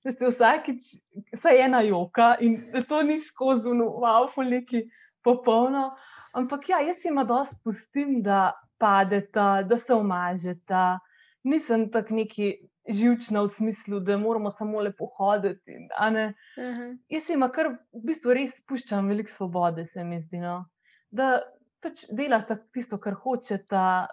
da 0.05 0.13
ste 0.13 0.29
vsakič, 0.31 0.91
vsaj 1.35 1.59
ena 1.65 1.81
joka 1.83 2.37
in 2.41 2.61
da 2.71 2.83
to 2.83 3.03
ni 3.03 3.19
skozi 3.19 3.73
uvaufu 3.75 4.43
neki 4.47 4.85
popolno. 5.25 5.91
Ampak 6.33 6.69
ja, 6.69 6.79
jaz 6.87 7.03
jima 7.05 7.25
dosti 7.25 7.59
pustim, 7.65 8.23
da 8.23 8.53
padeta, 8.79 9.63
da 9.63 9.77
se 9.77 9.95
umažeta. 9.95 10.99
Nisem 11.43 11.91
tako 11.91 12.15
neki 12.15 12.69
živčna 12.89 13.43
v 13.43 13.49
smislu, 13.49 14.01
da 14.01 14.17
moramo 14.19 14.51
samo 14.51 14.81
lepo 14.81 15.07
hoditi. 15.17 15.77
Uh 15.77 16.15
-huh. 16.57 16.99
Jaz 17.09 17.31
jim 17.31 17.45
kar 17.53 17.67
v 17.93 18.05
bistvu 18.05 18.35
res 18.35 18.61
puščam 18.67 19.09
veliko 19.09 19.31
svobode, 19.31 19.87
se 19.87 20.05
mi 20.05 20.21
zdi. 20.21 20.41
No? 20.41 20.65
Da 21.11 21.43
pač 21.81 22.05
delata 22.13 22.57
tisto, 22.73 22.99
kar 22.99 23.15
hočeta, 23.15 24.09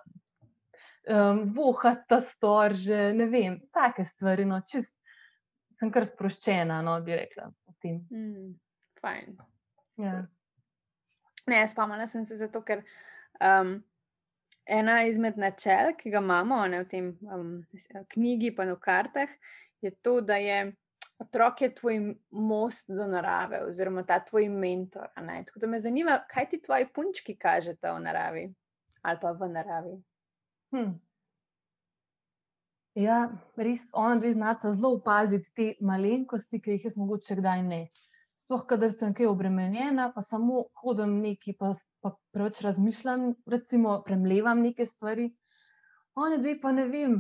um, 1.09 1.53
vohata 1.55 2.21
storže, 2.21 3.13
ne 3.13 3.25
vem, 3.25 3.59
take 3.73 4.05
stvari. 4.05 4.45
No? 4.45 4.61
Čist, 4.61 4.97
sem 5.79 5.91
kar 5.91 6.05
sproščena, 6.05 6.81
no, 6.81 7.01
bi 7.01 7.15
rekla. 7.15 7.51
o 7.65 7.73
tem. 7.81 8.07
Mm, 8.11 8.53
fajn. 9.01 9.37
Ja. 9.97 10.25
Ne, 11.47 11.67
spomnila 11.67 12.07
sem 12.07 12.25
se 12.25 12.37
zato, 12.37 12.61
ker 12.61 12.81
um, 13.39 13.83
ena 14.65 15.03
izmed 15.05 15.37
načel, 15.37 15.93
ki 15.97 16.09
ga 16.09 16.21
imamo 16.23 16.63
ne, 16.67 16.83
v 16.83 16.89
tem 16.89 17.11
um, 17.31 17.53
knjigi, 18.13 18.55
pa 18.55 18.65
v 18.69 18.79
kartah, 18.81 19.29
je 19.81 19.91
to, 20.01 20.19
da 20.21 20.37
je 20.41 20.73
otrok 21.19 21.61
je 21.61 21.75
tvoj 21.75 22.15
most 22.31 22.89
do 22.91 23.07
narave, 23.07 23.61
oziroma 23.67 24.03
ta 24.03 24.19
tvoj 24.19 24.49
mentor. 24.49 25.07
Tako 25.15 25.59
da 25.59 25.67
me 25.67 25.79
zanima, 25.79 26.19
kaj 26.29 26.49
ti 26.49 26.61
tvoji 26.61 26.87
punčki 26.95 27.37
kažete 27.37 27.91
o 27.91 27.99
naravi 27.99 28.53
ali 29.01 29.17
pa 29.21 29.31
v 29.31 29.47
naravi. 29.49 29.91
Hm. 30.73 30.93
Ja, 32.95 33.29
res, 33.55 33.89
ona 33.93 34.15
dve 34.15 34.31
znata 34.33 34.71
zelo 34.71 34.95
opaziti 34.95 35.51
te 35.53 35.65
malenkosti, 35.81 36.61
ki 36.63 36.77
jih 36.77 36.87
jaz 36.87 36.95
mogoče 36.97 37.35
kdaj 37.37 37.61
ne. 37.67 37.81
Sploh, 38.33 38.63
kadar 38.65 38.89
sem 38.91 39.13
kaj 39.13 39.29
obremenjena, 39.29 40.07
pa 40.15 40.23
samo 40.25 40.63
hodim 40.81 41.19
neki, 41.21 41.53
pa, 41.59 41.75
pa 42.05 42.11
preveč 42.33 42.61
razmišljam, 42.61 43.31
recimo, 43.49 43.95
premlevam 44.05 44.61
neke 44.61 44.85
stvari. 44.85 45.31
One 46.15 46.37
dve 46.37 46.53
pa 46.61 46.71
ne 46.71 46.85
vem, 46.91 47.15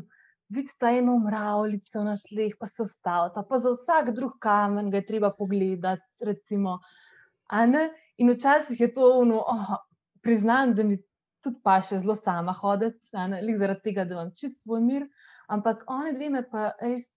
vidita 0.53 0.91
eno 0.93 1.17
mravljico 1.19 2.03
na 2.05 2.19
tleh, 2.27 2.53
pa 2.59 2.69
se 2.69 2.83
ustavita, 2.85 3.41
pa 3.49 3.57
za 3.57 3.71
vsak 3.73 4.11
drug 4.13 4.35
kamen 4.39 4.91
ga 4.93 5.01
je 5.01 5.05
treba 5.05 5.31
pogledati, 5.33 6.25
recimo. 6.29 6.77
In 8.17 8.29
včasih 8.29 8.79
je 8.79 8.93
to 8.93 9.09
ono, 9.23 9.41
oh, 9.41 9.73
priznam, 10.21 10.75
da 10.77 10.83
mi 10.83 10.99
tudi 11.41 11.59
pa 11.63 11.79
še 11.81 11.99
zelo 12.03 12.15
sama 12.15 12.53
hoditi, 12.53 13.09
zaradi 13.09 13.81
tega, 13.89 14.05
da 14.05 14.19
imam 14.19 14.31
čist 14.37 14.61
svoj 14.63 14.85
mir. 14.85 15.09
Ampak 15.49 15.83
one 15.89 16.13
dve 16.13 16.29
me 16.29 16.45
pa 16.49 16.71
res 16.81 17.09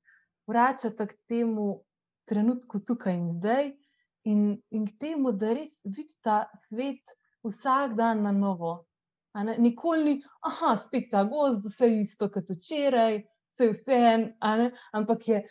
vračata 0.48 1.06
k 1.06 1.16
temu 1.28 1.68
trenutku 2.28 2.80
tukaj 2.80 3.14
in 3.16 3.28
zdaj 3.28 3.70
in, 4.24 4.42
in 4.70 4.84
k 4.88 4.96
temu, 5.00 5.32
da 5.32 5.54
res 5.56 5.78
vidita 5.84 6.42
svet 6.66 7.17
vsak 7.44 7.96
dan 7.96 8.22
na 8.22 8.32
novo. 8.32 8.84
Nikoli 9.58 10.04
ni, 10.04 10.14
aha, 10.42 10.76
spet 10.76 11.10
ta 11.10 11.22
gozd, 11.24 11.66
vse 11.66 11.88
isto 12.00 12.26
kot 12.32 12.50
včeraj, 12.50 13.20
vse 13.52 13.70
vse 13.70 13.98
en, 14.12 14.24
ampak 14.92 15.28
je, 15.28 15.42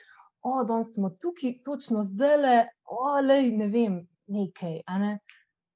o, 0.44 0.63
danes 0.67 0.94
smo 0.96 1.10
tukaj, 1.10 1.62
točno 1.63 2.03
zdaj, 2.03 2.67
o, 2.84 3.20
lej, 3.24 3.51
ne 3.56 3.70
vem, 3.72 4.01
nekaj. 4.27 4.82
Ne. 5.00 5.20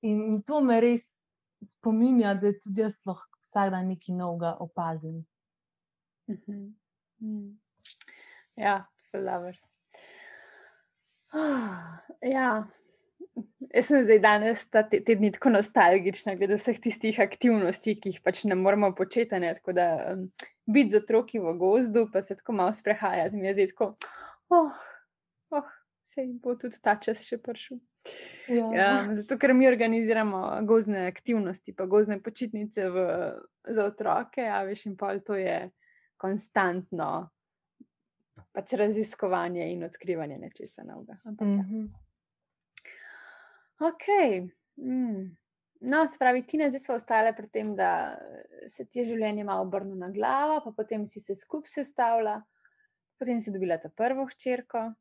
In, 0.01 0.41
to 0.43 0.59
me 0.65 0.81
res 0.81 1.05
spominja, 1.63 2.33
da 2.35 2.51
tudi 2.57 2.81
jaz 2.81 2.97
lahko 3.05 3.39
vsak 3.45 3.71
dan 3.71 3.87
nekaj 3.93 4.15
novega 4.15 4.55
opazim. 4.59 5.21
Mhm. 6.29 6.61
Mm. 7.21 7.59
Ja, 8.55 8.81
fulaver. 9.11 9.59
Ja, 12.21 12.67
jaz 13.73 13.87
sem 13.87 14.03
zdaj 14.03 14.19
danes 14.23 14.63
ta 14.69 14.83
te, 14.87 14.99
te 15.03 15.15
dni 15.15 15.31
tako 15.35 15.53
nostalgična, 15.55 16.35
glede 16.39 16.57
vseh 16.59 16.79
tistih 16.83 17.19
aktivnosti, 17.23 17.95
ki 18.01 18.13
jih 18.13 18.23
pač 18.23 18.43
ne 18.49 18.57
moremo 18.59 18.91
početi. 18.95 19.39
Ne? 19.39 19.53
Tako 19.59 19.75
da 19.77 19.87
um, 20.13 20.25
biti 20.65 20.95
z 20.95 21.03
otroki 21.03 21.39
v 21.39 21.55
gozdu, 21.59 22.07
pa 22.13 22.21
se 22.21 22.35
tako 22.35 22.57
malo 22.59 22.73
sprehajati, 22.73 23.37
mi 23.37 23.47
je 23.47 23.53
zdaj 23.59 23.71
tako, 23.73 23.93
oh, 24.49 24.83
oh, 25.57 25.71
se 26.05 26.27
bo 26.43 26.55
tudi 26.59 26.81
ta 26.83 26.97
čas 26.99 27.23
še 27.27 27.39
prišel. 27.41 27.79
Ja, 28.73 29.05
zato, 29.13 29.37
ker 29.37 29.53
mi 29.53 29.67
organiziramo 29.69 30.63
gozdne 30.65 31.05
aktivnosti, 31.05 31.75
pa 31.77 31.85
gozdne 31.85 32.17
počitnice 32.23 32.89
v, 32.89 33.03
za 33.69 33.85
otroke, 33.85 34.41
a 34.41 34.63
veš, 34.65 34.87
in 34.89 34.95
pol 34.97 35.21
to 35.21 35.37
je 35.37 35.69
konstantno 36.21 37.29
pač 38.51 38.73
raziskovanje 38.73 39.69
in 39.71 39.85
odkrivanje 39.85 40.39
nečesa 40.41 40.83
novega. 40.83 41.19
Ampak, 41.29 41.47
ja. 41.47 42.10
Ok. 43.81 44.05
Mm. 44.77 45.37
No, 45.81 46.07
spravi, 46.07 46.43
Tina, 46.45 46.67
zdaj 46.69 46.79
smo 46.79 46.95
ostale 46.95 47.31
pri 47.33 47.47
tem, 47.49 47.75
da 47.75 48.15
se 48.69 48.85
ti 48.85 48.99
je 48.99 49.05
življenje 49.05 49.43
malo 49.43 49.61
obrnilo 49.61 49.97
na 49.97 50.09
glavo, 50.09 50.59
pa 50.61 50.71
potem 50.73 51.05
si 51.05 51.19
se 51.19 51.33
skupaj 51.35 51.67
sestavila, 51.69 52.35
potem 53.17 53.41
si 53.41 53.51
dobila 53.51 53.77
ta 53.77 53.89
prvo 53.89 54.27
hčerko. 54.27 54.91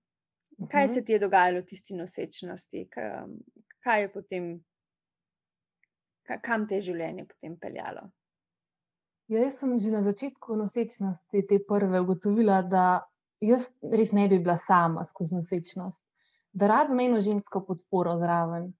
Kaj 0.62 0.84
Mhm. 0.84 0.94
se 0.94 1.02
ti 1.02 1.12
je 1.12 1.18
dogajalo 1.18 1.60
v 1.60 1.66
tisti 1.66 1.94
nosečnosti? 1.94 2.88
Ka- 2.88 3.26
Kaj 3.80 4.00
je 4.00 4.08
potem, 4.08 4.64
ka- 6.22 6.38
kam 6.38 6.66
te 6.68 6.74
je 6.74 6.82
življenje 6.82 7.26
potem 7.26 7.56
peljalo? 7.56 8.10
Ja, 9.28 9.40
jaz 9.40 9.58
sem 9.58 9.78
že 9.78 9.90
na 9.90 10.02
začetku 10.02 10.56
nosečnosti 10.56 11.46
te 11.48 11.58
prve 11.58 12.00
ugotovila, 12.00 12.62
da 12.62 13.04
jaz 13.40 13.70
res 13.82 14.12
ne 14.12 14.28
bi 14.28 14.38
bila 14.38 14.56
sama 14.56 15.04
skozi 15.04 15.34
nosečnost, 15.34 16.02
da 16.52 16.66
rabim 16.66 17.00
eno 17.00 17.20
žensko 17.20 17.64
podporo 17.66 18.16
zraven, 18.18 18.70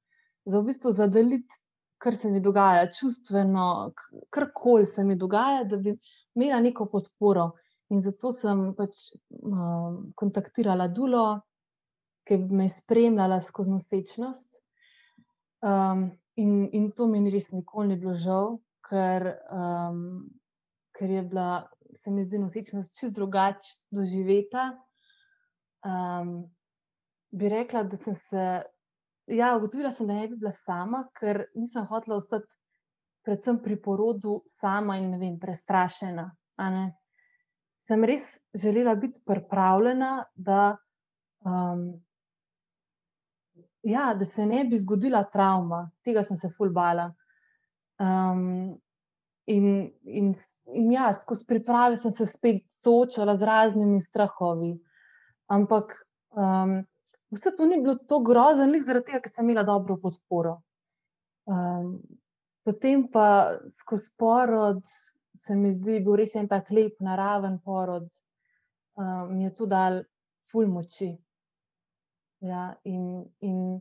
za 0.44 0.60
v 0.60 0.70
bistvu 0.70 0.92
zadeliti, 0.92 1.60
kar 2.00 2.16
se 2.16 2.30
mi 2.30 2.40
dogaja, 2.40 2.88
čustveno, 2.92 3.92
karkoli 4.30 4.86
se 4.86 5.04
mi 5.04 5.16
dogaja, 5.16 5.64
da 5.64 5.76
bi 5.76 5.94
imela 6.34 6.60
neko 6.60 6.86
podporo. 6.92 7.50
In 7.90 8.00
zato 8.00 8.30
sem 8.32 8.70
pač 8.78 9.10
um, 9.42 10.12
kontaktirala 10.16 10.86
Dulo, 10.88 11.40
ki 12.24 12.38
me 12.38 12.68
je 12.68 12.76
spremljala 12.76 13.40
skozi 13.42 13.74
nosečnost. 13.74 14.60
Um, 15.66 16.06
in, 16.40 16.68
in 16.72 16.90
to 16.96 17.08
mi 17.10 17.20
res 17.30 17.50
nikoli 17.52 17.90
ni 17.90 17.98
bilo 18.00 18.14
žal, 18.14 18.54
ker, 18.86 19.26
um, 19.52 20.30
ker 20.96 21.10
je 21.10 21.24
bila, 21.26 21.66
se 21.98 22.14
mi 22.14 22.24
zdi, 22.24 22.38
nosečnost 22.38 22.94
čist 22.96 23.18
drugače 23.18 23.74
doživeta. 23.90 24.70
Um, 25.84 26.46
bi 27.30 27.48
rekla, 27.48 27.82
da 27.82 27.96
sem 27.96 28.14
se, 28.14 28.46
ja, 29.30 29.52
ugotovila 29.56 29.90
sem, 29.90 30.06
da 30.06 30.14
ne 30.18 30.28
bi 30.28 30.36
bila 30.40 30.52
sama, 30.52 31.04
ker 31.16 31.44
nisem 31.54 31.86
hotela 31.86 32.18
ostati, 32.18 32.56
predvsem 33.24 33.60
pri 33.62 33.76
porodu, 33.82 34.40
sama 34.48 34.96
in 34.98 35.12
vem, 35.20 35.38
prestrašena. 35.40 36.30
Sem 37.86 38.04
res 38.04 38.26
želela 38.56 38.94
biti 38.98 39.22
pripravljena, 39.26 40.12
da 40.34 40.76
um, 41.44 41.84
ja, 43.82 44.14
da 44.14 44.24
se 44.24 44.46
ne 44.46 44.64
bi 44.64 44.78
zgodila 44.78 45.24
travma, 45.32 45.90
tega 46.04 46.22
sem 46.24 46.36
se 46.36 46.50
fulbala. 46.56 47.10
Um, 48.00 48.80
in, 49.46 49.90
in, 50.04 50.34
in 50.72 50.92
ja, 50.92 51.10
skozi 51.14 51.46
priprave 51.46 51.96
sem 51.96 52.12
se 52.12 52.26
spet 52.26 52.64
soočala 52.82 53.36
z 53.36 53.48
raznimi 53.48 54.00
strahovi. 54.00 54.74
Ampak 55.50 55.96
um, 56.36 56.80
vse 57.30 57.52
to 57.56 57.66
ni 57.66 57.80
bilo 57.82 57.94
tako 57.94 58.20
grozno, 58.26 58.66
zaradi 58.86 59.12
tega, 59.12 59.22
ker 59.24 59.32
sem 59.32 59.48
imela 59.48 59.64
dobro 59.66 59.96
podporo. 60.02 60.60
Um, 61.50 61.96
potem 62.66 63.06
pa 63.10 63.58
skozi 63.74 64.12
porod 64.18 64.84
se 65.40 65.56
mi 65.56 65.70
zdi, 65.72 66.00
bil 66.04 66.18
res 66.20 66.34
en 66.36 66.48
tak 66.50 66.70
lep, 66.74 66.98
naraven 67.00 67.58
porod, 67.64 68.08
um, 68.98 69.30
mi 69.34 69.46
je 69.46 69.54
to 69.56 69.66
dal 69.70 70.02
ful 70.50 70.68
moči. 70.68 71.14
Ja, 72.44 72.70
in, 72.84 73.24
in, 73.44 73.80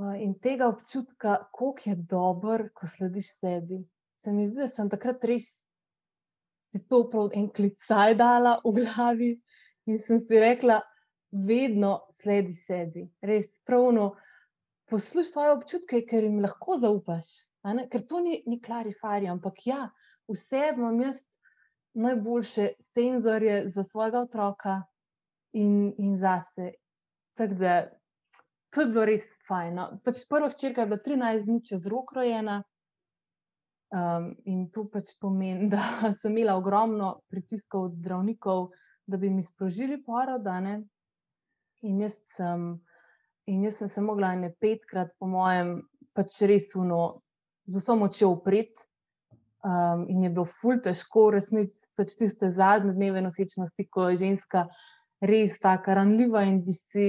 uh, 0.00 0.14
in 0.20 0.34
tega 0.40 0.68
občutka, 0.68 1.36
kako 1.52 1.74
je 1.84 1.96
dobro, 1.96 2.70
ko 2.74 2.88
slediš 2.88 3.34
sebi. 3.38 3.82
Se 4.14 4.32
mi 4.32 4.46
zdi, 4.48 4.64
da 4.64 4.68
sem 4.72 4.88
takrat 4.92 5.24
res 5.28 5.50
si 6.64 6.80
to 6.88 7.04
prav 7.10 7.30
en 7.36 7.50
klicaj 7.54 8.16
dala 8.18 8.56
v 8.64 8.72
glavi 8.80 9.30
in 9.86 9.98
sem 10.00 10.18
si 10.18 10.40
rekla, 10.40 10.80
vedno 11.34 12.06
sledi 12.10 12.54
sebi. 12.54 13.08
Res 13.22 13.50
pravno 13.66 14.14
poslušaj 14.90 15.30
svoje 15.30 15.52
občutke, 15.56 16.04
ker 16.06 16.24
jim 16.24 16.40
lahko 16.44 16.78
zaupaš. 16.78 17.30
Ker 17.90 18.04
to 18.06 18.20
ni, 18.20 18.42
ni 18.46 18.60
klarifari, 18.62 19.28
ampak 19.32 19.66
ja, 19.66 19.88
vse 20.30 20.70
imam 20.76 21.00
jaz 21.00 21.24
najboljše 21.94 22.68
senzorje 22.80 23.70
za 23.70 23.84
svojega 23.84 24.20
otroka 24.20 24.82
in, 25.52 25.94
in 25.98 26.16
zase. 26.16 26.72
Tako 27.36 27.54
da 27.54 27.74
to 28.74 28.80
je 28.80 28.86
bilo 28.86 29.04
res 29.04 29.26
fajn. 29.48 29.74
No. 29.74 29.88
Pač 30.04 30.24
prva 30.28 30.50
hčerka 30.50 30.82
je 30.82 30.90
bila 30.90 31.02
13 31.06 31.44
dni 31.46 31.60
čez 31.64 31.86
rok 31.86 32.12
rojena. 32.16 32.62
Um, 33.94 34.32
in 34.50 34.66
to 34.74 34.88
pač 34.90 35.12
pomeni, 35.22 35.68
da 35.74 36.12
sem 36.18 36.32
imela 36.32 36.56
ogromno 36.58 37.20
pritiskov 37.30 37.90
od 37.90 37.94
zdravnikov, 37.94 38.72
da 39.06 39.16
bi 39.16 39.30
mi 39.30 39.42
sprožili 39.42 40.00
porod. 40.02 40.48
In 41.84 42.00
jaz 42.00 42.16
sem, 42.32 42.72
in 43.50 43.64
jaz 43.66 43.82
sem 43.82 43.90
se 43.92 44.02
mogla 44.04 44.32
ne 44.38 44.50
petkrat, 44.60 45.12
po 45.20 45.28
mojem, 45.28 45.76
pač 46.16 46.40
res 46.48 46.72
uno, 46.80 47.20
z 47.68 47.80
vso 47.80 47.96
močjo 48.00 48.32
upreti. 48.38 48.88
Um, 49.64 50.02
in 50.12 50.26
je 50.26 50.28
bilo 50.28 50.44
ful 50.44 50.76
težko, 50.84 51.30
resnici, 51.32 51.86
pač 51.96 52.18
tiste 52.20 52.50
zadnje 52.52 52.92
dneve 52.92 53.22
nosečnosti, 53.24 53.86
ko 53.88 54.10
je 54.10 54.18
ženska 54.20 54.66
res 55.24 55.56
tako 55.62 55.94
ranljiva 55.96 56.42
in 56.44 56.58
bi 56.66 56.74
si 56.76 57.06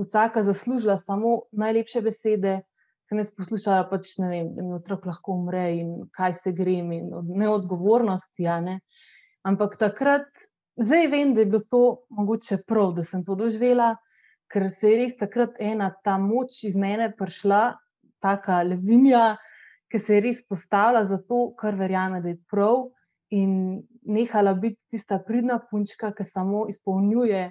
vsaka 0.00 0.42
zaslužila 0.42 0.96
samo 0.96 1.42
najlepše 1.52 2.00
besede. 2.00 2.62
Sem 3.02 3.18
jaz 3.18 3.32
poslušala, 3.34 3.88
pač, 3.90 4.14
vem, 4.22 4.52
da 4.54 4.62
mi 4.62 4.76
otrok 4.76 5.08
lahko 5.10 5.34
umre 5.34 5.64
in 5.74 5.90
kaj 6.14 6.36
se 6.38 6.52
grem, 6.54 6.92
in 6.94 7.10
neodgovornosti. 7.34 8.46
Ne? 8.62 8.78
Ampak 9.44 9.74
takrat, 9.80 10.30
zdaj 10.76 11.06
vem, 11.12 11.34
da 11.34 11.40
je 11.40 11.46
bilo 11.46 11.62
to 11.70 11.82
mogoče 12.10 12.62
prav, 12.66 12.92
da 12.96 13.04
sem 13.04 13.24
to 13.24 13.34
doživela, 13.34 13.94
ker 14.52 14.68
se 14.70 14.90
je 14.90 14.98
res 15.00 15.16
takrat 15.16 15.56
ena 15.60 15.90
ta 16.04 16.18
moč 16.20 16.62
iz 16.68 16.76
mene 16.76 17.10
prišla, 17.16 17.62
taka 18.22 18.62
levinja, 18.62 19.36
ki 19.92 19.98
se 19.98 20.16
je 20.16 20.24
res 20.24 20.42
postavila 20.48 21.04
za 21.08 21.18
to, 21.28 21.50
kar 21.58 21.76
verjame, 21.76 22.20
da 22.24 22.32
je 22.32 22.40
prav 22.50 22.88
in 23.32 23.82
nehala 24.02 24.54
biti 24.54 24.80
tista 24.92 25.18
pridna 25.24 25.58
punčka, 25.70 26.12
ki 26.16 26.24
samo 26.24 26.66
izpolnjuje 26.68 27.42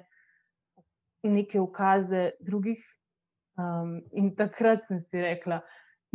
neke 1.23 1.59
ukaze 1.59 2.31
drugih. 2.41 2.81
Um, 3.59 3.99
in 4.15 4.31
takrat 4.35 4.85
sem 4.87 5.01
si 5.03 5.21
rekla, 5.21 5.59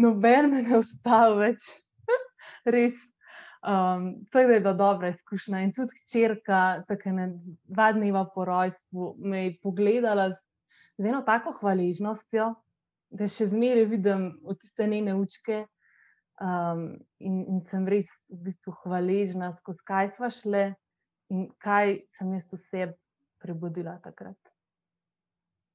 noben 0.01 0.49
me 0.51 0.63
ne 0.65 0.79
ustavi 0.81 1.37
več, 1.43 1.67
res. 2.75 2.97
Um, 3.67 4.27
to 4.31 4.39
je 4.39 4.47
bila 4.47 4.73
dobra 4.79 5.09
izkušnja. 5.11 5.61
In 5.67 5.73
tudi 5.75 5.99
črka, 6.07 6.85
tako 6.89 7.17
ne 7.17 7.31
dva 7.67 7.91
dneva 7.93 8.25
po 8.35 8.45
rojstvu, 8.47 9.17
me 9.19 9.45
je 9.45 9.57
pogledala 9.63 10.31
z, 10.31 10.37
z 10.99 11.11
eno 11.11 11.23
tako 11.27 11.55
hvaležnostjo, 11.59 12.53
da 13.11 13.29
še 13.31 13.49
zmeraj 13.51 13.89
vidim 13.91 14.29
v 14.47 14.55
tiste 14.61 14.87
njene 14.87 15.17
učke, 15.19 15.65
Um, 16.41 16.99
in, 17.19 17.47
in 17.49 17.61
sem 17.65 17.87
res 17.89 18.11
v 18.29 18.37
bistvu 18.45 18.75
hvaležna, 18.83 19.55
skozi 19.57 19.81
kaj 19.89 20.11
smo 20.19 20.29
šli 20.29 20.67
in 21.33 21.47
kaj 21.65 21.95
sem 22.13 22.35
jaz 22.37 22.51
vse 22.53 22.91
prebudila 23.41 23.95
takrat. 24.05 24.37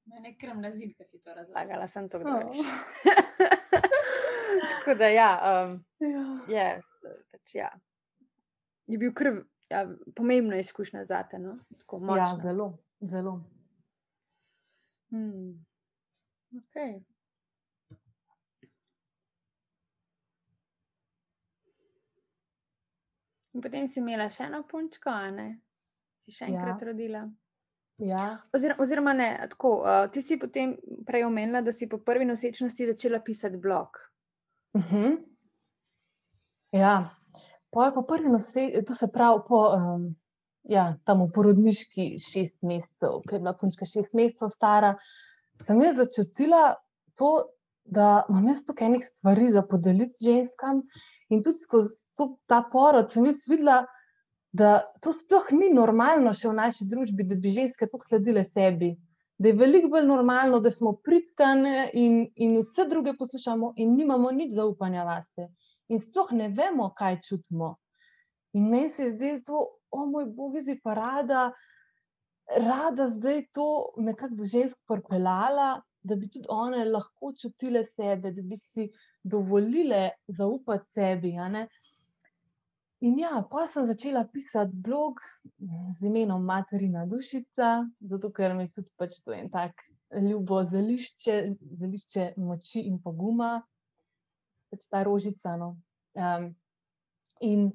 Na 0.06 0.70
zim, 0.70 0.94
ki 0.94 1.06
si 1.06 1.18
to 1.18 1.34
razlagala, 1.34 1.88
sem 1.90 2.06
to 2.08 2.22
gledala. 2.22 2.54
Oh. 2.54 3.58
Tako 4.82 4.98
da, 4.98 5.06
ja, 5.06 5.64
um, 5.64 5.84
ja. 5.98 6.22
Yes, 6.48 6.86
pač, 7.30 7.54
ja. 7.54 7.68
je 8.86 8.98
bil 8.98 9.12
krv, 9.14 9.36
ja, 9.70 9.84
pomembna 10.16 10.56
izkušnja 10.58 11.04
za 11.04 11.22
te. 11.30 11.38
No? 11.38 11.58
Ja, 12.16 12.26
zelo, 12.42 12.78
zelo. 13.00 13.44
Hmm. 15.10 15.64
Okay. 16.50 16.98
In 23.52 23.62
potem 23.62 23.86
si 23.88 24.02
imela 24.02 24.26
še 24.34 24.48
eno 24.50 24.64
punčko, 24.66 25.14
ne? 25.30 25.48
Si 26.26 26.34
še 26.34 26.50
enkrat 26.50 26.74
ja. 26.74 26.86
rodila. 26.90 27.26
Ja. 28.02 28.28
Ozir, 28.50 28.74
oziroma, 28.82 29.14
ne, 29.14 29.34
tako, 29.52 29.76
uh, 29.84 30.08
ti 30.10 30.26
si 30.26 30.42
potem 30.42 30.74
prej 31.06 31.28
omenila, 31.28 31.62
da 31.62 31.70
si 31.70 31.86
po 31.86 32.02
prvi 32.02 32.26
nosečnosti 32.26 32.96
začela 32.96 33.22
pisati 33.22 33.62
blog. 33.62 34.08
Uh 34.74 34.80
mhm. 34.80 34.96
-huh. 34.96 35.18
Ja, 36.72 37.16
po, 37.70 37.90
po 37.94 38.02
prvi 38.02 38.28
nosečnosti, 38.28 38.84
to 38.86 38.94
se 38.94 39.08
pravi 39.12 39.40
po 39.48 39.68
um, 39.76 40.14
ja, 40.62 40.96
tam 41.04 41.24
v 41.26 41.30
porodniški 41.34 42.18
šest 42.22 42.62
mesecev, 42.62 43.20
ker 43.26 43.36
je 43.36 43.42
bila 43.44 43.54
punčka 43.58 43.88
šest 43.88 44.14
mesecev 44.14 44.52
stara, 44.52 44.94
sem 45.62 45.80
jaz 45.82 45.96
začutila 45.96 46.74
to, 47.18 47.32
da 47.84 48.22
imam 48.30 48.48
jaz 48.48 48.62
tukaj 48.66 48.88
nekaj 48.88 49.08
stvari 49.08 49.50
za 49.52 49.62
podeliti 49.62 50.24
ženskam. 50.24 50.82
In 51.32 51.42
tudi 51.42 51.58
skozi 51.58 52.04
to, 52.16 52.36
ta 52.46 52.62
porod 52.72 53.10
sem 53.10 53.26
jaz 53.26 53.42
videla, 53.48 53.82
da 54.52 54.82
to 55.00 55.12
sploh 55.16 55.48
ni 55.56 55.72
normalno 55.72 56.32
še 56.36 56.50
v 56.50 56.58
naši 56.58 56.86
družbi, 56.88 57.24
da 57.24 57.38
bi 57.40 57.54
ženske 57.54 57.88
tako 57.88 58.04
sledile 58.04 58.44
sebi. 58.44 58.92
Da 59.42 59.48
je 59.48 59.56
veliko 59.58 59.88
bolj 59.90 60.04
normalno, 60.06 60.60
da 60.62 60.70
smo 60.70 60.92
pritkane 61.02 61.90
in, 61.98 62.18
in 62.36 62.52
vse 62.60 62.84
druge 62.88 63.16
poslušamo, 63.18 63.72
in 63.76 63.96
nimamo 63.96 64.30
nič 64.30 64.52
zaupanja 64.54 65.02
vase. 65.04 65.48
In 65.90 65.98
sploh 65.98 66.30
ne 66.38 66.46
vemo, 66.48 66.92
kaj 66.98 67.18
čutimo. 67.26 67.72
In 68.54 68.68
meni 68.70 68.88
se 68.88 69.08
zdelo 69.10 69.40
to, 69.46 69.62
o 69.90 70.04
moj 70.06 70.28
bog, 70.36 70.60
zdaj 70.62 70.78
pa 70.84 70.94
rada, 70.94 71.42
rada 72.54 73.08
zdaj 73.16 73.42
to 73.56 73.66
nekako 73.96 74.46
žensk 74.52 74.78
propelala, 74.86 75.72
da 76.02 76.16
bi 76.16 76.30
tudi 76.30 76.46
one 76.50 76.84
lahko 76.84 77.32
čutile 77.42 77.82
sebe, 77.84 78.30
da 78.30 78.42
bi 78.42 78.56
si 78.56 78.88
dovolile 79.24 80.10
zaupati 80.28 80.90
sebi. 80.92 81.34
In 83.02 83.18
ja, 83.18 83.40
pa 83.50 83.66
sem 83.66 83.86
začela 83.86 84.22
pisati 84.30 84.76
blog 84.78 85.18
z 85.90 86.06
imenom 86.06 86.44
Materina 86.44 87.02
Dušica, 87.06 87.82
zato 87.98 88.30
ker 88.30 88.54
mi 88.54 88.68
tudi 88.70 88.92
pač 88.94 89.18
to 89.26 89.34
en 89.34 89.50
tak 89.50 89.82
ljubo 90.22 90.60
zelišče, 90.62 91.34
zelišče 91.80 92.28
moči 92.38 92.84
in 92.86 93.00
poguma, 93.02 93.56
pač 94.70 94.86
ta 94.86 95.02
rožica. 95.02 95.56
No. 95.58 95.72
Um, 96.14 96.52
in, 97.40 97.72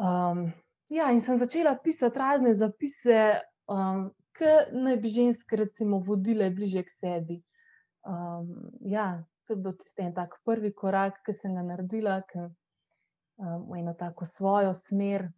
um, 0.00 0.46
ja, 0.88 1.12
in 1.12 1.20
sem 1.20 1.36
začela 1.36 1.76
pisati 1.76 2.18
razne 2.18 2.56
zapise, 2.56 3.42
um, 3.68 4.06
ki 4.32 4.52
naj 4.80 5.00
bi 5.02 5.12
ženske, 5.12 5.60
recimo, 5.60 6.00
vodile 6.00 6.48
bliže 6.56 6.88
k 6.88 7.00
sebi. 7.00 7.42
Um, 8.08 8.70
ja, 8.80 9.10
to 9.44 9.58
je 9.58 9.60
bil 9.60 9.76
tisti 9.76 10.08
en 10.08 10.16
tak 10.16 10.40
prvi 10.48 10.72
korak, 10.72 11.20
ki 11.26 11.36
sem 11.36 11.52
ga 11.52 11.68
naredila, 11.68 12.22
ki, 12.32 12.48
um, 13.36 13.66
v 13.70 13.80
eno 13.80 13.94
tako 13.94 14.24
svojo 14.24 14.74
smer. 14.74 15.28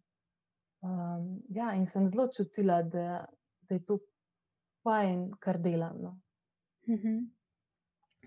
Um, 0.81 1.41
ja, 1.49 1.73
in 1.75 1.85
sem 1.85 2.07
zelo 2.07 2.27
čutila, 2.27 2.81
da, 2.83 3.25
da 3.61 3.75
je 3.75 3.85
to 3.85 3.99
fajn, 4.83 5.31
kar 5.39 5.59
delam. 5.59 5.97
No. 6.01 6.19
Uh 6.87 6.93
mhm. 6.95 7.07
-huh. 7.07 7.27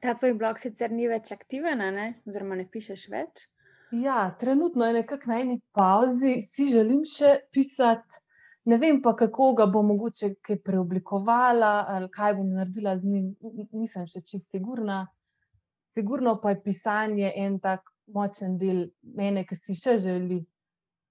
Ta 0.03 0.15
tvoj 0.15 0.35
blog 0.35 0.59
sicer 0.59 0.91
ni 0.91 1.09
več 1.09 1.33
aktiven, 1.33 1.79
ne? 1.79 2.15
oziroma 2.27 2.57
ne 2.59 2.65
pišeš 2.71 3.09
več. 3.09 3.45
Ja, 3.93 4.35
trenutno 4.41 4.85
je 4.85 4.93
nekako 4.93 5.31
na 5.31 5.41
eni 5.41 5.61
pauzi, 5.73 6.41
si 6.43 6.67
želim 6.67 7.05
še 7.05 7.37
pisati. 7.53 8.23
Ne 8.65 8.79
vem 8.79 9.03
pa, 9.03 9.13
kako 9.17 9.53
ga 9.59 9.67
bom 9.67 9.87
mogoče 9.91 10.35
kaj 10.41 10.59
preoblikovala, 10.65 11.85
ali 11.89 12.09
kaj 12.11 12.35
bom 12.39 12.49
naredila 12.57 12.97
z 12.99 13.11
njim. 13.11 13.29
Nisem 13.73 14.07
še 14.07 14.23
čisto 14.23 14.57
sigurna. 14.57 15.07
Sigurno 15.95 16.39
pa 16.41 16.55
je 16.55 16.63
pisanje 16.65 17.33
en 17.37 17.59
tak 17.61 17.92
močen 18.15 18.59
del 18.61 18.87
mene, 19.03 19.45
ki 19.49 19.57
si 19.59 19.77
še 19.79 19.97
želi 20.03 20.41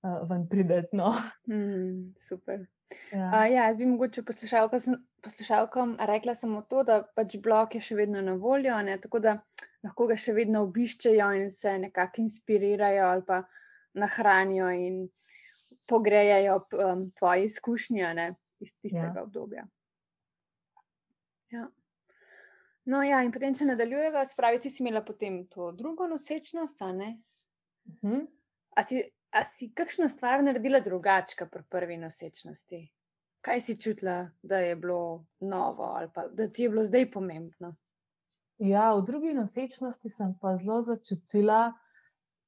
uh, 0.06 0.22
ven 0.30 0.48
prideti. 0.50 0.98
No. 0.98 1.14
Mm, 1.52 2.14
super. 2.22 2.66
Ja. 3.12 3.28
Uh, 3.28 3.48
ja, 3.52 3.66
jaz 3.70 3.78
bi 3.78 3.86
mogoče 3.86 4.24
poslušalkam 5.22 5.96
rekla 6.00 6.36
samo 6.36 6.62
to, 6.62 6.84
da 6.84 7.02
pač 7.16 7.38
blog 7.44 7.76
je 7.76 7.82
še 7.82 7.96
vedno 7.96 8.22
na 8.22 8.34
voljo, 8.40 8.76
ne? 8.84 8.98
tako 9.00 9.22
da 9.24 9.38
lahko 9.84 10.08
ga 10.12 10.18
še 10.20 10.36
vedno 10.36 10.66
obiščejo 10.68 11.30
in 11.40 11.52
se 11.56 11.78
nekako 11.80 12.26
inspirirajo 12.26 13.08
ali 13.08 13.26
pa 13.28 13.42
nahranijo 13.98 14.70
in 14.76 15.04
pogrejajo 15.90 16.58
um, 16.78 17.06
tvoje 17.18 17.46
izkušnje 17.46 18.12
iz 18.60 18.74
tistega 18.80 19.22
ja. 19.22 19.24
obdobja. 19.24 19.66
Ja. 21.52 21.68
No, 22.86 23.04
ja, 23.04 23.22
in 23.22 23.32
potem, 23.32 23.54
če 23.54 23.66
nadaljujeva, 23.66 24.24
spravi, 24.26 24.60
ti 24.64 24.70
si 24.70 24.82
imela 24.82 25.04
potem 25.06 25.44
to 25.48 25.72
drugo 25.72 26.08
nosečnost. 26.08 26.82
Uh 26.82 26.88
-huh. 26.88 27.16
Mhm. 27.86 28.26
A 28.76 28.84
si, 28.84 29.04
a 29.30 29.44
si 29.44 29.74
kakšno 29.74 30.10
stvar 30.10 30.44
naredila 30.44 30.80
drugače 30.80 31.46
pri 31.52 31.64
prvi 31.70 31.98
nosečnosti? 31.98 32.94
Kaj 33.42 33.62
si 33.62 33.82
čutila, 33.82 34.30
da 34.42 34.58
je 34.58 34.76
bilo 34.76 35.26
novo 35.40 35.84
ali 35.84 36.10
pa 36.14 36.28
da 36.28 36.48
ti 36.48 36.64
je 36.64 36.70
bilo 36.70 36.86
zdaj 36.86 37.12
pomembno? 37.12 37.76
Ja, 38.58 38.94
v 38.96 39.06
drugi 39.06 39.34
nosečnosti 39.34 40.10
sem 40.10 40.36
pa 40.42 40.56
zelo 40.56 40.82
začutila, 40.82 41.74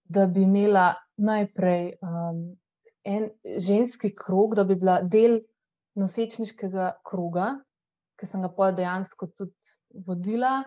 da 0.04 0.26
bi 0.26 0.42
imela 0.42 0.94
najprej 1.18 1.94
um, 2.02 2.58
en 3.04 3.30
ženski 3.58 4.14
krog, 4.16 4.56
da 4.56 4.64
bi 4.64 4.76
bila 4.76 5.02
del 5.02 5.40
nosečniškega 5.96 6.92
kroga, 7.10 7.48
ki 8.20 8.30
sem 8.30 8.42
ga 8.46 8.50
pa 8.54 8.72
dejansko 8.72 9.30
tudi 9.38 9.76
vodila 10.06 10.62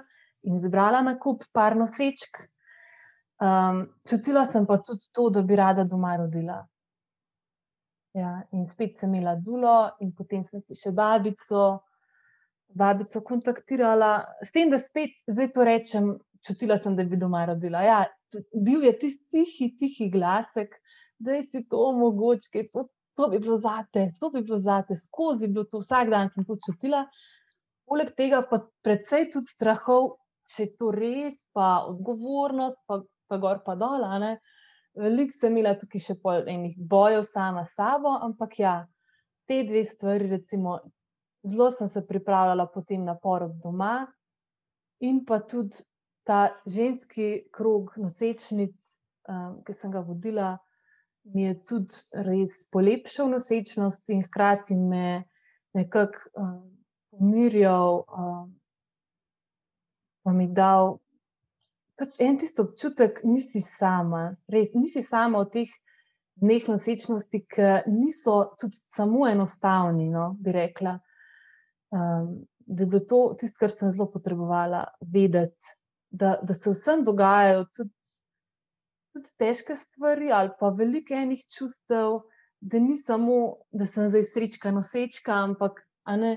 in 0.47 0.59
zbrala 0.59 1.03
na 1.03 1.17
kup 1.19 1.45
par 1.53 1.77
nosečk. 1.77 2.45
Um, 3.43 3.83
čutila 4.09 4.47
sem 4.49 4.67
pa 4.67 4.79
tudi 4.81 5.11
to, 5.13 5.29
da 5.31 5.43
bi 5.43 5.57
rada 5.57 5.85
doma 5.85 6.15
rodila. 6.17 6.63
Ja, 8.17 8.31
in 8.57 8.65
spet 8.67 8.97
sem 8.97 9.13
imela 9.13 9.35
dulo, 9.37 9.91
in 10.01 10.15
potem 10.17 10.41
sem 10.43 10.63
si 10.65 10.75
še 10.79 10.93
babico, 10.97 11.83
babico 12.73 13.21
kontaktirala, 13.21 14.13
s 14.41 14.55
tem, 14.55 14.71
da 14.73 14.81
spet 14.81 15.13
zdaj 15.29 15.51
to 15.53 15.67
rečem, 15.69 16.07
čutila 16.47 16.79
sem, 16.81 16.97
da 16.97 17.05
bi 17.05 17.19
doma 17.21 17.45
rodila. 17.51 17.83
Ja, 17.85 17.99
bil 18.55 18.87
je 18.89 18.95
tisti 19.03 19.27
tihi, 19.37 19.69
tihi 19.77 20.09
glasek, 20.15 20.79
da 21.19 21.37
je 21.37 21.43
si 21.45 21.65
to 21.69 21.91
omogočiti, 21.91 22.71
to, 22.73 22.87
to 23.17 23.29
bi 23.33 23.41
bilo 23.41 23.57
zate, 23.57 24.11
to 24.21 24.31
bi 24.31 24.43
bilo 24.45 24.59
zate, 24.59 24.95
skozi 24.95 25.49
bilo 25.49 25.65
to, 25.65 25.81
vsak 25.81 26.11
dan 26.13 26.31
sem 26.35 26.45
to 26.45 26.59
čutila. 26.67 27.07
Poleg 27.87 28.13
tega 28.19 28.43
pa 28.51 28.61
predvsej 28.85 29.31
tudi 29.33 29.53
strahov, 29.53 30.17
če 30.51 30.67
je 30.67 30.73
to 30.79 30.91
res, 30.95 31.41
pa 31.55 31.87
odgovornost, 31.89 32.83
pa, 32.87 33.01
pa 33.31 33.39
gor 33.43 33.63
pa 33.65 33.77
dol. 33.79 34.05
Veliko 34.97 35.37
sem 35.37 35.53
imela 35.53 35.75
tukaj 35.77 36.03
še 36.03 36.19
pol 36.23 36.47
enih 36.49 36.77
bojev 36.77 37.25
sama 37.29 37.65
s 37.65 37.75
sabo, 37.77 38.15
ampak 38.27 38.59
ja, 38.61 38.77
te 39.47 39.63
dve 39.69 39.85
stvari, 39.85 40.29
recimo, 40.31 40.79
zelo 41.47 41.71
sem 41.71 41.89
se 41.89 42.03
pripravljala 42.07 42.69
potem 42.73 43.05
na 43.05 43.15
porod 43.15 43.59
doma 43.63 44.07
in 45.05 45.21
pa 45.29 45.39
tudi 45.45 45.85
ta 46.27 46.49
ženski 46.67 47.47
krog 47.55 47.93
nosečnic, 48.01 48.81
um, 49.29 49.61
ki 49.63 49.75
sem 49.77 49.93
ga 49.93 50.01
vodila, 50.03 50.57
mi 51.35 51.47
je 51.47 51.55
tudi 51.69 51.95
res 52.27 52.55
polepšal 52.71 53.31
nosečnost 53.31 54.11
in 54.15 54.23
hkrati 54.27 54.77
me 54.77 55.25
nekako 55.77 56.31
um, 56.41 56.61
pomirjal, 57.11 58.05
um, 58.07 58.53
pa 60.23 60.33
mi 60.33 60.47
dal 60.53 60.99
pač 61.97 62.21
en 62.21 62.39
tisti 62.39 62.61
občutek, 62.61 63.21
da 63.23 63.31
nisi 63.31 63.61
sama, 63.65 64.29
res 64.53 64.75
nisi 64.77 65.03
sama 65.03 65.45
v 65.45 65.53
teh 65.53 65.77
dneh 66.37 66.67
nosečnosti, 66.69 67.41
ki 67.49 67.69
niso 67.89 68.37
tudi 68.61 68.77
samo 68.93 69.25
enostavni. 69.29 70.11
No, 70.13 70.35
bi 70.41 70.53
rekla. 70.53 70.99
Um, 71.97 72.45
da 72.67 72.83
je 72.83 72.87
bilo 72.91 73.01
to 73.09 73.21
tisto, 73.39 73.61
kar 73.63 73.71
sem 73.71 73.91
zelo 73.95 74.09
potrebovala 74.11 74.85
vedeti, 75.01 75.77
da, 76.11 76.35
da 76.43 76.55
se 76.55 76.71
vsem 76.71 77.05
dogajajo 77.07 77.65
tudi 77.77 77.95
tudi 79.17 79.33
težke 79.41 79.77
stvari, 79.77 80.31
ali 80.33 80.53
pa 80.61 80.71
veliko 80.77 81.17
enih 81.17 81.43
čustev, 81.49 82.21
da 82.61 82.81
ni 82.81 82.97
samo, 82.97 83.57
da 83.73 83.87
sem 83.89 84.09
zdaj 84.13 84.27
srečka, 84.29 84.73
nosečka, 84.75 85.35
ampak 85.49 85.81
ne, 86.21 86.37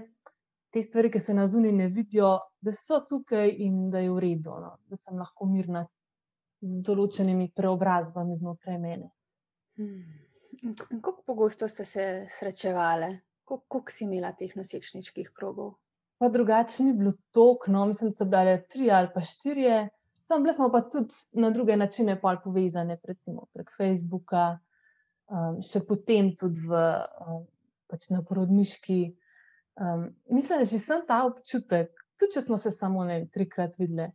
te 0.73 0.81
stvari, 0.81 1.11
ki 1.11 1.19
se 1.19 1.35
na 1.35 1.47
zunaj 1.47 1.75
ne 1.75 1.87
vidijo, 1.91 2.37
da 2.61 2.73
so 2.75 3.01
tukaj 3.09 3.51
in 3.65 3.89
da 3.91 4.03
je 4.03 4.11
v 4.13 4.23
redu, 4.23 4.55
no, 4.63 4.75
da 4.87 4.99
sem 4.99 5.19
lahko 5.19 5.47
mirna 5.49 5.83
s, 5.85 5.95
z 6.61 6.81
določenimi 6.85 7.51
preobrazbami 7.55 8.37
znotraj 8.39 8.79
mene. 8.81 9.11
Hmm. 9.79 10.03
Kako 10.99 11.23
pogosto 11.25 11.69
ste 11.71 11.85
se 11.85 12.05
srečevali, 12.35 13.13
koliko 13.47 13.91
si 13.91 14.03
imela 14.05 14.33
teh 14.35 14.55
nosečniških 14.59 15.31
krogov? 15.35 15.77
Pa 16.19 16.27
drugače 16.29 16.83
ni 16.83 16.93
bilo 16.93 17.13
toliko, 17.31 17.71
no, 17.71 17.85
mislim, 17.87 18.11
da 18.11 18.19
so 18.19 18.27
bile 18.27 18.57
tri 18.67 18.89
ali 18.91 19.07
pa 19.13 19.23
štiri. 19.23 19.69
Sam 20.29 20.43
bili 20.43 20.53
smo 20.53 20.67
pa 20.71 20.81
tudi 20.81 21.13
na 21.41 21.49
druge 21.49 21.75
načine 21.75 22.19
povezane, 22.21 22.99
recimo 23.03 23.47
prek 23.53 23.71
Facebooka, 23.77 24.59
um, 25.25 25.55
še 25.65 25.81
potem 25.89 26.35
tudi 26.37 26.67
v, 26.69 26.81
um, 27.25 27.47
pač 27.89 28.11
na 28.13 28.21
porodniški. 28.21 28.99
Um, 29.81 30.03
mislim, 30.29 30.61
da 30.61 30.69
že 30.69 30.77
sem 30.83 31.01
ta 31.07 31.23
občutek, 31.25 31.89
tudi 32.19 32.37
če 32.37 32.45
smo 32.45 32.61
se 32.61 32.69
samo 32.69 33.07
ne, 33.09 33.23
trikrat 33.33 33.73
videli, 33.81 34.05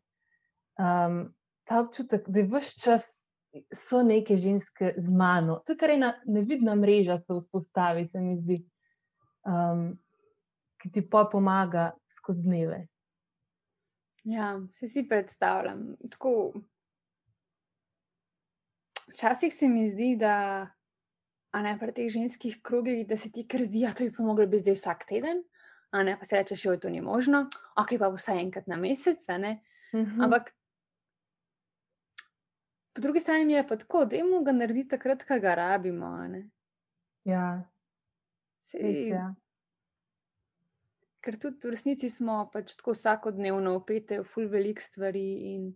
um, 0.79 1.19
ta 1.67 1.83
občutek, 1.83 2.31
da 2.31 2.45
je 2.45 2.47
vse 2.53 2.79
čas 2.85 3.11
so 3.75 4.07
neke 4.07 4.39
ženske 4.39 4.95
z 4.95 5.11
mano. 5.11 5.65
To 5.67 5.75
je 5.75 5.83
kar 5.83 5.97
ena 5.99 6.15
nevidna 6.31 6.79
mreža, 6.79 7.19
se 7.19 7.41
vzpostavi, 7.41 8.07
se 8.07 8.23
mi 8.23 8.39
zdi, 8.39 8.63
um, 9.51 9.89
ki 10.79 10.95
ti 10.95 11.09
pa 11.11 11.27
pomaga 11.27 11.91
skozi 12.07 12.47
dneve. 12.47 12.85
Ja, 14.25 14.61
se 14.73 14.89
si 14.89 15.09
predstavljam. 15.09 15.97
Tako, 16.11 16.53
včasih 19.13 19.55
se 19.55 19.69
mi 19.69 19.91
zdi, 19.91 20.17
da 20.17 20.67
ne 21.53 21.77
pri 21.79 21.93
teh 21.93 22.09
ženskih 22.11 22.63
krogih, 22.63 23.07
da 23.07 23.17
se 23.17 23.31
ti 23.33 23.47
kar 23.49 23.63
zdi, 23.63 23.85
da 23.85 23.93
ja, 23.93 23.95
bi 23.99 24.13
pomogli 24.13 24.47
bi 24.47 24.59
zdaj 24.59 24.75
vsak 24.75 25.05
teden, 25.09 25.45
a 25.91 26.03
ne 26.03 26.17
pa 26.19 26.25
se 26.25 26.37
reče, 26.37 26.57
da 26.65 26.73
je 26.73 26.81
to 26.81 26.91
ni 26.91 27.01
možno, 27.01 27.47
ok, 27.77 27.99
pa 27.99 28.09
vsaj 28.09 28.41
enkrat 28.41 28.67
na 28.67 28.77
mesec. 28.77 29.21
Mhm. 29.29 30.21
Ampak 30.21 30.51
po 32.95 33.01
drugi 33.01 33.21
strani 33.21 33.55
je 33.55 33.69
pa 33.69 33.77
tako, 33.77 34.05
da 34.05 34.17
jim 34.17 34.45
ga 34.45 34.53
narediti 34.53 34.89
takrat, 34.89 35.23
ko 35.29 35.39
ga 35.41 35.55
rabimo. 35.55 36.17
Ja, 37.25 37.71
res. 38.73 39.09
Ja 39.09 39.35
ker 41.25 41.39
tudi 41.41 41.65
v 41.65 41.73
resnici 41.73 42.11
smo 42.13 42.43
pač 42.53 42.75
tako 42.77 42.93
vsakodnevno 42.93 43.73
upete 43.79 44.21
v 44.21 44.29
full 44.29 44.51
velik 44.53 44.83
stvari. 44.85 45.25
In, 45.55 45.71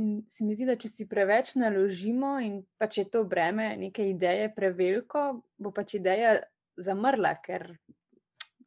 in 0.00 0.06
se 0.28 0.46
mi 0.48 0.56
zdi, 0.56 0.68
da 0.70 0.78
če 0.80 0.88
si 0.88 1.08
preveč 1.10 1.54
naložimo 1.60 2.38
in 2.40 2.62
pač 2.80 3.02
je 3.02 3.08
to 3.12 3.26
breme 3.28 3.74
neke 3.76 4.06
ideje 4.08 4.48
preveliko, 4.56 5.42
bo 5.60 5.74
pač 5.76 5.98
ideja 6.00 6.38
zamrla, 6.80 7.34
ker 7.44 7.68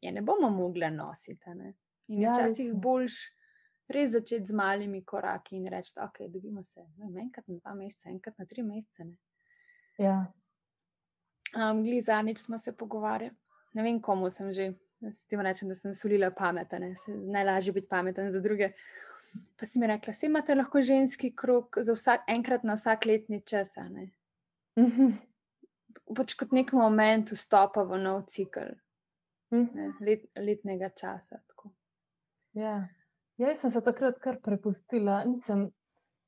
je 0.03 0.11
ne 0.11 0.21
bomo 0.21 0.51
mogli 0.53 0.89
nositi. 0.93 1.57
Ne? 1.57 1.73
In 2.13 2.27
ja, 2.27 2.35
včasih 2.35 2.75
boljš 2.77 3.17
res 3.93 4.13
začeti 4.13 4.51
z 4.51 4.55
malimi 4.55 5.01
koraki 5.05 5.57
in 5.57 5.67
reči, 5.71 5.93
da 5.95 6.07
okay, 6.07 6.29
dobimo 6.31 6.63
se 6.63 6.85
enkrat 7.21 7.47
na 7.47 7.57
dva 7.57 7.73
meseca, 7.77 8.11
enkrat 8.11 8.37
na 8.39 8.45
tri 8.45 8.63
mesece. 8.63 9.09
Ja. 10.01 10.17
Um, 11.53 11.83
Glede 11.85 12.01
zadnjič 12.07 12.45
smo 12.45 12.57
se 12.57 12.73
pogovarjali, 12.77 13.35
ne 13.73 13.83
vem, 13.85 13.99
komu 14.01 14.31
sem 14.33 14.51
že 14.51 14.71
S 15.11 15.25
tem 15.27 15.41
rečem, 15.43 15.67
da 15.67 15.75
sem 15.75 15.93
solila 15.93 16.31
pameten, 16.31 16.95
najlažje 17.07 17.73
biti 17.73 17.87
pameten 17.87 18.31
za 18.31 18.39
druge. 18.39 18.71
Pa 19.57 19.65
si 19.65 19.79
mi 19.79 19.87
rekla, 19.89 20.13
vse 20.13 20.29
imate 20.29 20.55
lahko 20.55 20.81
ženski 20.81 21.33
krok 21.35 21.81
za 21.81 21.95
vsak, 21.97 22.23
enkrat 22.29 22.63
na 22.63 22.77
vsak 22.77 23.05
letni 23.09 23.41
čas. 23.41 23.75
Ne? 23.89 24.11
Mhm. 24.79 25.17
Pač 26.15 26.33
kot 26.37 26.51
nek 26.51 26.73
moment 26.73 27.31
vstopa 27.33 27.83
v 27.87 27.99
nov 28.01 28.25
cikl 28.29 28.73
ne, 29.53 29.93
let, 30.01 30.25
letnega 30.35 30.89
časa. 30.89 31.39
Ja. 32.53 32.87
ja, 33.37 33.47
jaz 33.47 33.63
sem 33.63 33.71
se 33.73 33.81
takrat 33.81 34.19
kar 34.21 34.39
prepustila. 34.43 35.23
Nisem, 35.25 35.67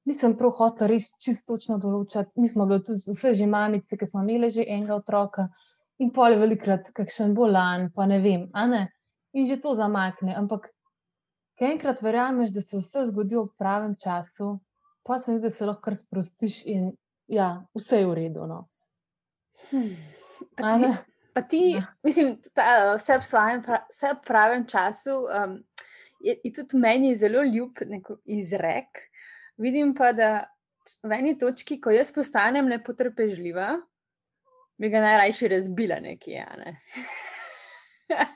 nisem 0.10 0.36
prav 0.38 0.56
hotela 0.58 0.90
res 0.94 1.12
čisto 1.22 1.56
točno 1.56 1.78
določati. 1.82 2.40
Mi 2.42 2.50
smo 2.50 2.68
bili 2.70 2.84
tudi 2.86 3.06
vse 3.12 3.34
že 3.38 3.50
mamice, 3.50 3.98
ki 3.98 4.10
smo 4.10 4.24
imeli 4.26 4.50
že 4.54 4.66
enega 4.66 4.98
otroka 4.98 5.50
in 6.00 6.12
pol 6.12 6.36
je 6.36 6.40
velikrat, 6.42 6.92
kakšen 6.96 7.34
bolan, 7.36 7.90
pa 7.96 8.06
ne 8.10 8.20
vem, 8.20 8.50
ne? 8.72 8.88
in 9.36 9.48
že 9.48 9.60
to 9.60 9.76
zamakne. 9.76 10.36
Ampak, 10.36 10.70
ki 11.60 11.68
enkrat 11.76 12.02
verjameš, 12.04 12.54
da 12.56 12.64
se 12.64 12.80
vse 12.80 13.06
zgodi 13.12 13.36
v 13.36 13.48
pravem 13.60 13.96
času, 14.00 14.60
pa 15.04 15.20
se 15.20 15.32
mi 15.32 15.40
zdi, 15.40 15.48
da 15.48 15.56
se 15.56 15.68
lahko 15.68 15.94
sprostiš 15.96 16.64
in 16.72 16.94
ja, 17.28 17.66
vse 17.76 18.00
je 18.00 18.08
v 18.08 18.16
redu. 18.16 18.48
No. 18.48 18.66
Hmm. 19.70 19.96
Pa 20.56 20.78
ti, 20.80 20.92
pa 21.34 21.42
ti 21.42 21.64
ja. 21.76 21.86
mislim, 22.04 22.38
da 22.56 22.96
vse 22.96 23.20
v 23.20 23.28
svojem 23.28 23.64
vse 23.92 24.14
v 24.14 24.22
pravem 24.26 24.66
času. 24.68 25.20
Um, 25.28 25.60
je, 26.20 26.40
je 26.44 26.52
tudi 26.54 26.80
meni 26.80 27.16
zelo 27.16 27.44
ljub 27.44 27.78
izrek. 28.26 29.04
Vidim 29.58 29.94
pa, 29.96 30.12
da 30.16 30.48
v 31.04 31.12
eni 31.18 31.36
točki, 31.38 31.80
ko 31.82 31.94
jaz 31.94 32.12
postanem 32.14 32.68
nepotrpežljiva, 32.70 33.76
bi 34.78 34.90
ga 34.90 35.02
najrajši 35.04 35.52
razbila 35.56 36.00
nekje. 36.04 36.46
Ne? 36.58 36.76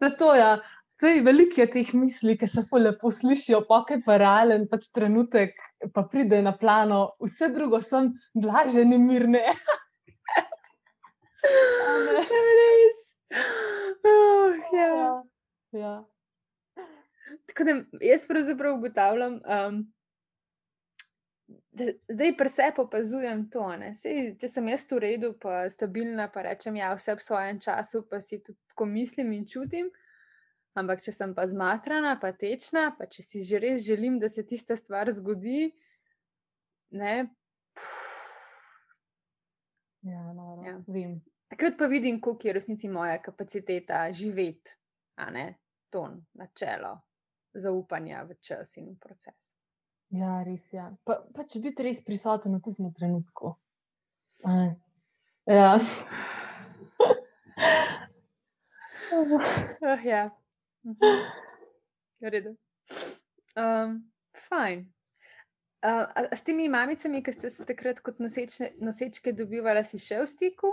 Zato 0.00 0.34
je. 0.34 0.40
Ja. 0.40 0.56
Sej, 0.96 1.18
veliko 1.20 1.60
je 1.60 1.66
teh 1.68 1.88
misli, 1.92 2.38
ki 2.40 2.46
se 2.48 2.62
lepo 2.72 3.10
slišijo, 3.12 3.58
pokaj 3.68 3.98
pa 4.06 4.14
realen 4.16 4.62
pač 4.70 4.86
trenutek, 4.96 5.52
pa 5.92 6.06
pride 6.08 6.38
na 6.40 6.54
plano, 6.56 7.10
vse 7.20 7.50
drugo 7.52 7.82
sem 7.84 8.14
blažen 8.32 8.94
in 8.96 9.04
mirne. 9.04 9.42
Res. 12.58 13.00
Oh, 14.04 14.54
ja. 14.72 14.86
Ja, 14.86 15.24
ja. 15.72 15.94
Tako 17.46 17.64
da 17.64 17.74
jaz 18.00 18.26
pravzaprav 18.28 18.78
ugotavljam, 18.78 19.40
um, 19.44 19.82
zdaj 22.08 22.32
pri 22.36 22.48
sebi 22.48 22.82
opazujem 22.82 23.44
to. 23.50 23.66
Sej, 24.00 24.34
če 24.40 24.48
sem 24.48 24.68
jaz 24.72 24.86
v 24.90 25.00
redu, 25.04 25.32
pa 25.40 25.66
stabilna, 25.70 26.28
pa 26.32 26.44
rečem, 26.46 26.76
ja, 26.80 26.92
vse 26.96 27.16
v 27.16 27.24
svojem 27.24 27.60
času, 27.60 28.02
pa 28.08 28.20
si 28.20 28.40
tudi 28.40 28.58
tako 28.72 28.88
mislim 28.90 29.32
in 29.36 29.46
čutim. 29.46 29.90
Ampak, 30.76 31.00
če 31.04 31.12
sem 31.12 31.32
pa 31.34 31.46
zmatrana, 31.48 32.18
pa 32.20 32.34
tečna, 32.36 32.90
pa 32.98 33.08
če 33.08 33.24
si 33.24 33.44
že 33.44 33.60
res 33.60 33.84
želim, 33.84 34.18
da 34.20 34.28
se 34.28 34.44
tista 34.44 34.76
stvar 34.76 35.08
zgodi, 35.08 35.70
ne. 36.92 37.14
Ja, 40.04 40.32
no, 40.36 40.60
ja. 40.66 40.76
vem. 40.86 41.22
Takrat 41.48 41.78
pa 41.78 41.86
vidim, 41.86 42.20
koliko 42.20 42.48
je 42.48 42.52
resnici 42.58 42.88
moja 42.92 43.16
kapaciteta 43.22 44.04
živeti, 44.12 44.74
a 45.16 45.30
ne 45.30 45.46
ton, 45.90 46.20
načelo, 46.34 47.00
zaupanja 47.54 48.24
v 48.28 48.36
čas 48.40 48.76
in 48.76 48.92
v 48.92 48.98
proces. 49.00 49.55
Ja, 50.14 50.42
res 50.46 50.72
je. 50.72 50.78
Ja. 50.78 50.90
Pa, 51.04 51.18
pa 51.34 51.44
če 51.48 51.60
biti 51.64 51.82
res 51.86 52.02
prisoten 52.04 52.54
v 52.56 52.62
tistem 52.64 52.92
trenutku. 52.94 53.56
Ja. 55.46 55.78
oh, 59.12 60.04
ja. 60.12 60.26
Mhm. 60.86 61.24
Redo. 62.26 62.54
Um, 63.56 64.12
fajn. 64.48 64.86
Uh, 65.84 65.90
a, 65.90 66.20
a 66.32 66.36
s 66.36 66.42
temi 66.42 66.68
mamicami, 66.68 67.22
ki 67.22 67.32
ste 67.34 67.50
se 67.50 67.66
takrat 67.66 68.00
kot 68.02 68.18
nosečne, 68.22 68.72
nosečke 68.82 69.34
dobivali, 69.36 69.84
si 69.86 70.00
še 70.02 70.22
v 70.22 70.30
stiku? 70.30 70.72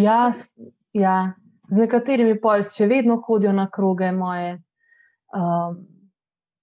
Ja, 0.00 0.32
ja, 0.96 1.34
z 1.70 1.82
nekaterimi 1.82 2.38
pojsi 2.40 2.82
še 2.82 2.88
vedno 2.90 3.18
hodijo 3.26 3.52
na 3.52 3.66
kroge 3.70 4.10
moje. 4.14 4.56
Um, 5.34 5.82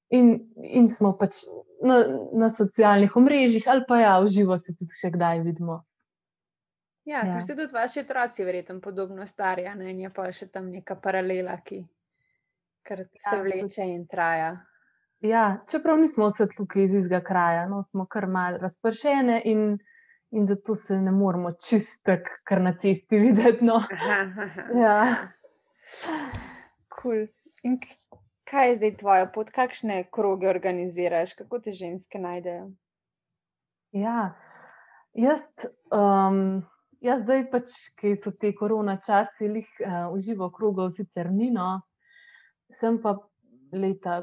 in, 0.09 0.33
in 0.63 0.87
smo 0.91 1.13
pač 1.19 1.43
na, 1.83 2.01
na 2.33 2.49
socialnih 2.49 3.15
omrežjih, 3.15 3.67
ali 3.67 3.85
pa 3.87 3.99
ja, 3.99 4.19
v 4.19 4.29
živo 4.33 4.57
se 4.59 4.75
tudi 4.77 4.95
še 4.97 5.11
kdaj 5.15 5.41
vidimo. 5.45 5.81
Ja, 7.05 7.23
ja. 7.25 7.33
ker 7.33 7.43
ste 7.43 7.55
tudi 7.57 7.73
vaši 7.73 8.03
otroci, 8.03 8.43
verjetno, 8.45 8.79
podobno 8.81 9.25
starja, 9.27 9.73
ne? 9.75 9.89
in 9.91 10.03
je 10.05 10.11
pa 10.13 10.27
še 10.31 10.51
tam 10.53 10.69
neka 10.69 10.95
paralela, 11.01 11.57
ki 11.65 11.81
kar 12.85 13.05
se 13.17 13.37
ja, 13.37 13.41
vleče 13.41 13.87
in 13.89 14.05
traja. 14.09 14.51
Ja, 15.25 15.45
čeprav 15.69 15.99
nismo 16.01 16.29
vse 16.29 16.47
tukaj 16.55 16.85
iz 16.85 16.93
istega 17.01 17.21
kraja, 17.25 17.65
no, 17.69 17.83
smo 17.85 18.07
kar 18.09 18.25
mal 18.29 18.57
razpršene 18.61 19.41
in, 19.49 19.77
in 20.33 20.47
zato 20.49 20.75
se 20.75 20.97
ne 20.97 21.13
moramo 21.13 21.53
čistek, 21.57 22.29
kar 22.45 22.61
na 22.61 22.73
cesti 22.81 23.19
videti. 23.25 23.65
No. 23.65 23.81
Ja. 24.77 25.29
Cool. 27.01 27.27
In 27.63 27.77
kaj 28.51 28.69
je 28.69 28.77
zdaj 28.81 28.95
tvoja 28.99 29.27
pot, 29.31 29.51
kakšne 29.55 30.03
kroge 30.11 30.49
organiziraš, 30.49 31.33
kako 31.39 31.59
te 31.63 31.71
ženske 31.71 32.19
najdejo? 32.19 32.67
Ja, 33.95 34.33
jaz, 35.13 35.45
um, 35.91 36.61
jaz 37.03 37.23
zdaj 37.23 37.45
pač, 37.51 37.75
ki 37.99 38.15
so 38.19 38.33
te 38.35 38.51
korona 38.55 38.97
časi, 38.99 39.47
jih 39.47 39.71
uh, 39.85 40.11
uživo 40.15 40.51
krogov 40.51 40.91
sicer 40.97 41.31
ni, 41.31 41.49
no, 41.51 41.79
sem 42.79 42.99
pa 43.03 43.15
leta, 43.71 44.19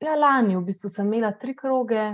ja, 0.00 0.16
lani, 0.16 0.56
v 0.56 0.66
bistvu 0.68 0.92
sem 0.92 1.08
imela 1.08 1.32
tri 1.32 1.56
kroge. 1.56 2.12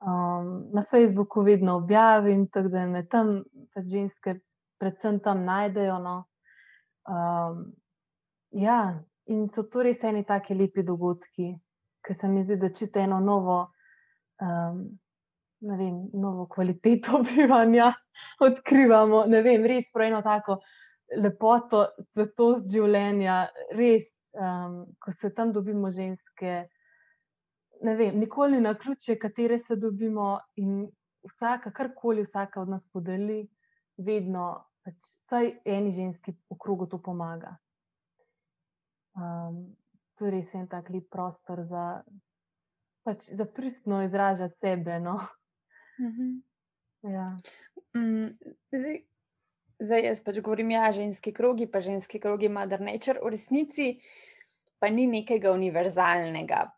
Um, 0.00 0.70
na 0.72 0.80
Facebooku 0.88 1.42
vedno 1.44 1.74
objavim, 1.76 2.46
tako 2.48 2.70
da 2.72 2.86
me 2.88 3.02
tam 3.06 3.42
pač 3.74 3.90
ženske, 3.92 4.38
predvsem 4.80 5.18
tam 5.20 5.42
najdejo. 5.44 5.98
No. 6.00 6.14
Um, 7.04 7.58
ja, 8.56 9.02
in 9.30 9.48
so 9.54 9.66
to 9.70 9.84
res 9.86 10.02
eni 10.04 10.24
taki 10.26 10.56
lepi 10.58 10.82
dogodki, 10.86 11.52
ki 12.06 12.14
se 12.14 12.28
mi 12.28 12.42
zdi, 12.42 12.56
da 12.58 12.70
čisto 12.74 13.00
eno 13.00 13.20
novo, 13.20 13.60
um, 14.42 14.82
ne 15.60 15.76
vem, 15.76 16.02
novo 16.12 16.46
kvaliteto 16.50 17.22
bivanja 17.28 17.92
odkrivamo. 18.40 19.24
Ne 19.30 19.42
vem, 19.46 19.66
res 19.68 19.90
prav 19.92 20.10
eno 20.10 20.22
tako 20.26 20.60
lepoto, 21.20 21.86
svetost 22.14 22.70
življenja, 22.70 23.42
res 23.78 24.08
um, 24.34 24.84
ko 24.98 25.14
se 25.20 25.32
tam 25.34 25.52
dobimo 25.52 25.90
ženske, 25.90 26.56
ne 27.82 27.94
vem, 27.96 28.18
nikoli 28.20 28.60
na 28.60 28.74
ključe, 28.78 29.16
katere 29.18 29.58
se 29.58 29.76
dobimo 29.76 30.38
in 30.60 30.84
vsaka, 31.26 31.72
karkoli 31.72 32.22
vsaka 32.26 32.62
od 32.62 32.68
nas 32.68 32.84
podeli, 32.92 33.42
vedno, 33.98 34.52
pač 34.84 35.00
vsaj 35.26 35.50
eni 35.64 35.92
ženski 35.92 36.36
v 36.50 36.58
krogu 36.60 36.86
to 36.88 37.00
pomaga. 37.02 37.56
Um, 39.16 39.76
to 40.18 40.28
je 40.28 40.30
res 40.30 40.54
en 40.54 40.66
tak 40.68 40.90
lep 40.90 41.08
prostor 41.10 41.64
za, 41.64 42.02
pač, 43.02 43.30
za 43.32 43.44
pristno 43.44 44.02
izražati 44.04 44.58
sebe. 44.60 45.00
No? 45.00 45.20
Mm 45.98 46.10
-hmm. 46.12 47.12
ja. 47.12 47.36
mm, 47.96 48.38
zdaj, 48.72 49.02
zdaj 49.78 50.06
jaz 50.06 50.20
pač 50.20 50.40
govorim, 50.40 50.70
ja, 50.70 50.92
ženski 50.92 51.32
krogi, 51.32 51.66
pa 51.66 51.80
ženski 51.80 52.20
krogi, 52.20 52.48
Mother 52.48 52.80
Nature, 52.80 53.20
v 53.24 53.30
resnici 53.30 54.00
pa 54.78 54.88
ni 54.88 55.06
nekega 55.06 55.52
univerzalnega 55.52 56.70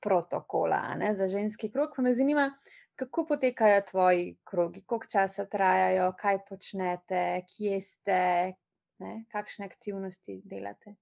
protokola 0.00 0.94
ne, 0.94 1.14
za 1.14 1.28
ženski 1.28 1.70
krog. 1.70 1.92
Pa 1.96 2.02
me 2.02 2.14
zanima, 2.14 2.56
kako 2.96 3.26
potekajo 3.26 3.82
tvoji 3.90 4.36
krogi, 4.44 4.82
koliko 4.82 5.06
časa 5.06 5.44
trajajo, 5.44 6.12
kaj 6.18 6.38
počnete, 6.48 7.42
kje 7.48 7.80
ste, 7.80 8.52
ne, 8.98 9.24
kakšne 9.32 9.66
aktivnosti 9.66 10.40
delate. 10.44 10.94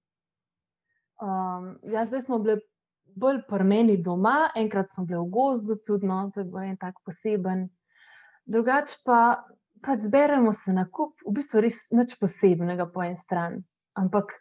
Um, 1.19 1.79
ja, 1.83 2.05
zdaj 2.05 2.21
smo 2.21 2.39
bili 2.39 2.59
bolj 3.15 3.41
prmeni 3.47 3.97
doma, 3.97 4.49
enkrat 4.55 4.89
smo 4.89 5.05
bili 5.05 5.19
v 5.19 5.29
gozdu, 5.29 5.75
tudi 5.85 6.07
no, 6.07 6.29
to 6.33 6.43
je 6.43 6.45
bil 6.47 6.63
en 6.63 6.77
tak 6.77 7.01
poseben. 7.05 7.67
Drugače 8.45 9.01
pa 9.05 9.19
pač 9.81 10.05
zberemo 10.07 10.53
se 10.53 10.73
na 10.73 10.85
kup, 10.91 11.19
v 11.27 11.33
bistvu 11.37 11.63
res 11.63 11.79
nič 11.95 12.15
posebnega 12.19 12.89
po 12.93 13.03
eni 13.03 13.17
strani. 13.19 13.61
Ampak, 13.99 14.33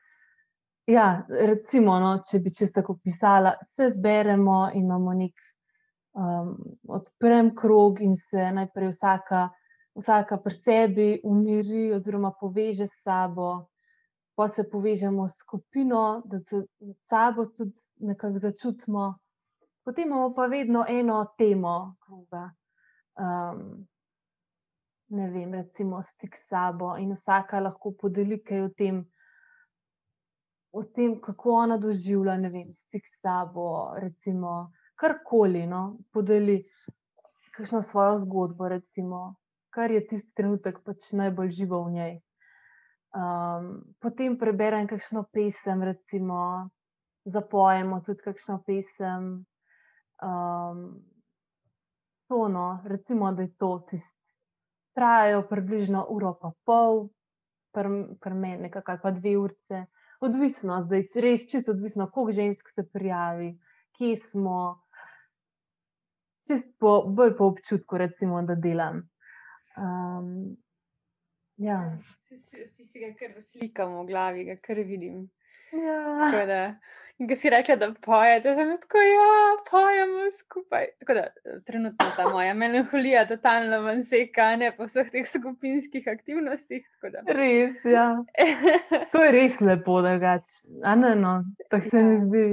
ja, 0.91 1.25
recimo, 1.29 1.99
no, 2.03 2.19
če 2.27 2.43
bi 2.45 2.55
čisto 2.55 2.81
tako 2.81 2.99
pisala, 3.03 3.57
se 3.67 3.91
zberemo 3.95 4.69
in 4.75 4.87
imamo 4.87 5.15
nek 5.19 5.49
um, 6.15 6.55
odprem 6.89 7.55
krog 7.57 8.03
in 8.05 8.17
se 8.17 8.51
najprej 8.55 8.93
vsaka, 8.95 9.49
vsaka 9.99 10.39
pri 10.43 10.55
sebi 10.55 11.09
umiri 11.25 11.89
oziroma 11.95 12.33
poveže 12.41 12.87
s 12.87 13.03
sabo. 13.03 13.69
Pa 14.39 14.47
se 14.49 14.63
povežemo 14.71 15.27
s 15.29 15.41
skupino, 15.43 16.23
da 16.31 16.39
se 16.41 16.63
med 16.81 16.97
sabo 17.11 17.49
tudi 17.51 17.75
nekako 18.07 18.39
začutimo. 18.39 19.07
Potem 19.85 20.07
imamo 20.07 20.31
pa 20.35 20.47
vedno 20.47 20.85
eno 20.89 21.25
temo, 21.39 21.97
kruga. 22.05 22.45
Um, 23.19 23.89
ne 25.09 25.31
vem, 25.31 25.55
recimo 25.55 26.03
stik 26.03 26.37
s 26.37 26.49
sabo 26.49 26.97
in 26.97 27.13
vsaka 27.17 27.61
lahko 27.61 27.93
podeli 27.99 28.39
kaj 28.45 28.63
o 28.67 28.69
tem, 28.77 29.01
o 30.73 30.83
tem 30.85 31.17
kako 31.21 31.55
ona 31.65 31.79
doživlja, 31.81 32.37
ne 32.37 32.51
vem, 32.53 32.73
stik 32.73 33.09
s 33.09 33.21
sabo, 33.23 33.95
recimo 33.99 34.71
karkoli, 35.01 35.67
no, 35.67 35.99
podeli 36.13 36.61
kakšno 37.57 37.83
svojo 37.83 38.19
zgodbo, 38.19 38.69
recimo, 38.69 39.35
kar 39.75 39.91
je 39.91 40.05
tisti 40.07 40.35
trenutek 40.35 40.83
pač 40.85 41.13
najbolj 41.17 41.51
živo 41.63 41.83
v 41.87 41.95
njej. 41.97 42.15
Um, 43.17 43.69
potem 44.01 44.37
preberem 44.39 44.87
kakšno 44.87 45.25
pesem, 45.33 45.83
recimo, 45.83 46.69
zapojemo 47.25 48.03
tudi 48.05 48.25
kakšno 48.25 48.61
pesem. 48.67 49.47
Um, 50.23 50.83
to, 52.29 52.49
no, 52.53 52.83
recimo, 52.85 53.33
da 53.33 53.43
je 53.43 53.55
to 53.57 53.79
tisti 53.89 54.19
trajajo 54.99 55.45
približno 55.47 56.07
uro 56.11 56.33
pa 56.41 56.51
pol, 56.67 57.09
pri 57.73 58.35
meni 58.35 58.65
nekako 58.67 58.91
ali 58.91 59.01
pa 59.03 59.11
dve 59.15 59.37
urce. 59.39 59.85
Odvisno, 60.21 60.81
zdaj 60.83 61.05
res 61.23 61.45
čisto 61.51 61.71
odvisno, 61.71 62.09
koliko 62.11 62.35
žensk 62.41 62.73
se 62.75 62.83
prijavi, 62.93 63.53
kje 63.95 64.17
smo. 64.17 64.59
Čist 66.49 66.73
po, 66.81 67.03
bolj 67.07 67.37
po 67.39 67.47
občutku, 67.53 67.99
recimo, 68.01 68.41
da 68.43 68.57
delam. 68.59 69.03
Um, 69.79 70.57
ja. 71.59 71.81
Si 72.29 72.85
si 72.85 73.01
ga 73.01 73.13
kar 73.19 73.35
slikam 73.43 73.99
v 74.01 74.07
glavi, 74.11 74.45
ga 74.49 74.57
kar 74.63 74.81
vidim. 74.87 75.27
Ja. 75.73 76.79
In 77.19 77.27
ki 77.27 77.35
si 77.35 77.51
rekla, 77.51 77.75
da 77.77 77.89
pojete, 78.05 78.53
sem 78.55 78.69
tako, 78.79 79.01
ja, 79.03 79.31
pojemo 79.71 80.29
skupaj. 80.31 80.85
Tako 81.01 81.17
da 81.17 81.25
trenutno 81.67 82.07
ta 82.17 82.29
moja 82.31 82.53
melanholija 82.55 83.25
totalno 83.27 83.81
ven 83.83 84.05
seka, 84.07 84.53
ne 84.57 84.71
po 84.77 84.87
vseh 84.87 85.11
teh 85.11 85.27
skupinskih 85.27 86.07
aktivnostih. 86.07 86.87
Res, 87.27 87.83
ja. 87.85 88.07
To 89.13 89.25
je 89.25 89.33
res 89.35 89.59
lepo, 89.61 89.99
da 90.07 90.15
gač. 90.23 90.55
No, 90.79 91.35
tako 91.67 91.91
se 91.91 92.05
mi 92.07 92.15
ja. 92.15 92.21
zdi. 92.23 92.47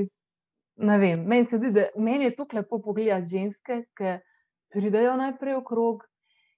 Ne 0.90 0.98
vem, 1.00 1.22
meni 1.30 1.46
se 1.46 1.62
zdi, 1.62 1.70
da 1.72 1.86
meni 2.02 2.32
je 2.32 2.36
tako 2.36 2.58
lepo 2.58 2.82
pogledati 2.90 3.36
ženske, 3.38 3.84
ki 3.96 4.18
pridejo 4.74 5.14
najprej 5.22 5.60
v 5.60 5.64
krog 5.70 6.02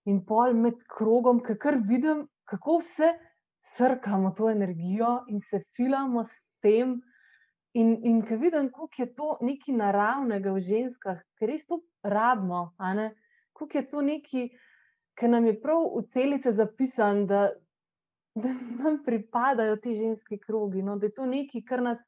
in 0.08 0.24
pol 0.26 0.56
med 0.56 0.80
krogom, 0.96 1.44
kar 1.44 1.76
vidim, 1.84 2.24
kako 2.48 2.80
vse 2.82 3.12
srkamo 3.60 4.32
to 4.32 4.50
energijo 4.50 5.26
in 5.28 5.40
se 5.40 5.64
filamo 5.76 6.24
s 6.24 6.44
tem. 6.62 7.02
In, 7.74 7.98
in 8.04 8.22
ko 8.26 8.36
vidim, 8.36 8.72
kako 8.72 8.90
je 8.98 9.14
to 9.16 9.38
nekaj 9.42 9.76
naravnega 9.76 10.52
v 10.52 10.60
ženskah, 10.60 11.20
ker 11.38 11.50
res 11.52 11.66
to 11.68 11.82
rabimo, 12.04 12.72
kako 13.54 13.78
je 13.78 13.84
to 13.90 14.02
nekaj, 14.02 14.48
ki 15.18 15.28
nam 15.28 15.46
je 15.46 15.60
prav 15.62 15.84
v 15.98 16.04
celice 16.14 16.54
zapisan, 16.58 17.26
da, 17.28 17.50
da 18.36 18.54
nam 18.84 19.02
pripadajo 19.06 19.78
ti 19.84 19.96
ženski 19.96 20.40
krogi. 20.40 20.82
No? 20.82 20.98
Da 20.98 21.06
je 21.06 21.14
to 21.14 21.26
nekaj, 21.26 21.62
kar 21.70 21.84
nas 21.84 22.02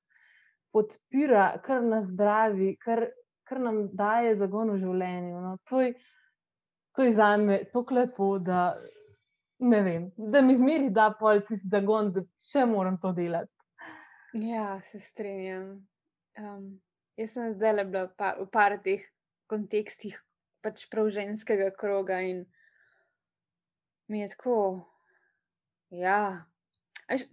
podpira, 0.73 1.51
kar 1.65 1.83
nas 1.83 2.09
zdravi, 2.09 2.75
kar, 2.81 3.05
kar 3.43 3.61
nam 3.61 3.87
daje 3.93 4.35
zagon 4.41 4.73
v 4.73 4.79
življenju. 4.81 5.41
No? 5.41 5.57
To, 5.69 5.81
je, 5.85 5.93
to 6.95 7.05
je 7.05 7.13
za 7.17 7.35
me 7.37 7.61
tako 7.73 7.99
lepo, 7.99 8.31
da, 8.39 8.71
vem, 9.59 10.11
da 10.17 10.41
mi 10.41 10.55
zmeri 10.55 10.89
da 10.89 11.09
pol 11.19 11.41
tisti 11.45 11.69
zagon, 11.71 12.11
da 12.15 12.23
še 12.51 12.65
moram 12.65 12.99
to 13.01 13.11
delati. 13.13 13.51
Ja, 14.33 14.79
se 14.91 14.99
strinjam. 14.99 15.87
Um, 16.39 16.67
jaz 17.19 17.33
sem 17.35 17.53
zdaj 17.55 17.73
le 17.75 17.85
bila 17.89 18.07
pa, 18.17 18.35
v 18.39 18.45
par 18.51 18.77
teh 18.83 19.03
kontekstih, 19.49 20.15
pač 20.63 20.85
prav 20.91 21.09
ženskega 21.11 21.71
kroga 21.75 22.21
in 22.21 22.45
mi 24.07 24.21
je 24.21 24.29
tako. 24.35 24.59
Ja, 25.89 26.45
Až, 27.09 27.25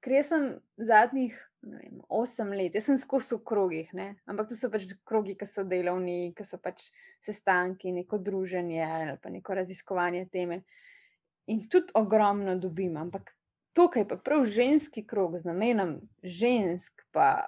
ker 0.00 0.16
sem 0.24 0.44
zadnjih 0.80 1.36
vem, 1.60 2.00
osem 2.08 2.54
let, 2.56 2.76
jaz 2.76 2.88
sem 2.88 2.96
skozi 3.00 3.36
v 3.36 3.44
krogih, 3.44 3.90
ne? 3.96 4.14
ampak 4.24 4.48
to 4.48 4.56
so 4.56 4.70
pač 4.72 4.88
krogi, 5.04 5.36
ki 5.36 5.48
so 5.48 5.64
delovni, 5.68 6.32
ki 6.36 6.46
so 6.48 6.56
pač 6.62 6.88
sestanki, 7.20 7.92
neko 7.92 8.20
druženje 8.24 8.80
ali 8.80 9.18
pa 9.20 9.32
neko 9.32 9.58
raziskovanje 9.60 10.24
teme. 10.32 10.62
In 11.50 11.66
tudi 11.68 11.92
ogromno 11.98 12.54
dobim, 12.58 12.96
ampak 12.96 13.32
tukaj 13.74 14.06
pa 14.08 14.16
prav 14.16 14.46
ženski 14.46 15.02
krog 15.06 15.38
z 15.38 15.48
namenom 15.50 15.96
žensk, 16.22 17.02
pa 17.10 17.46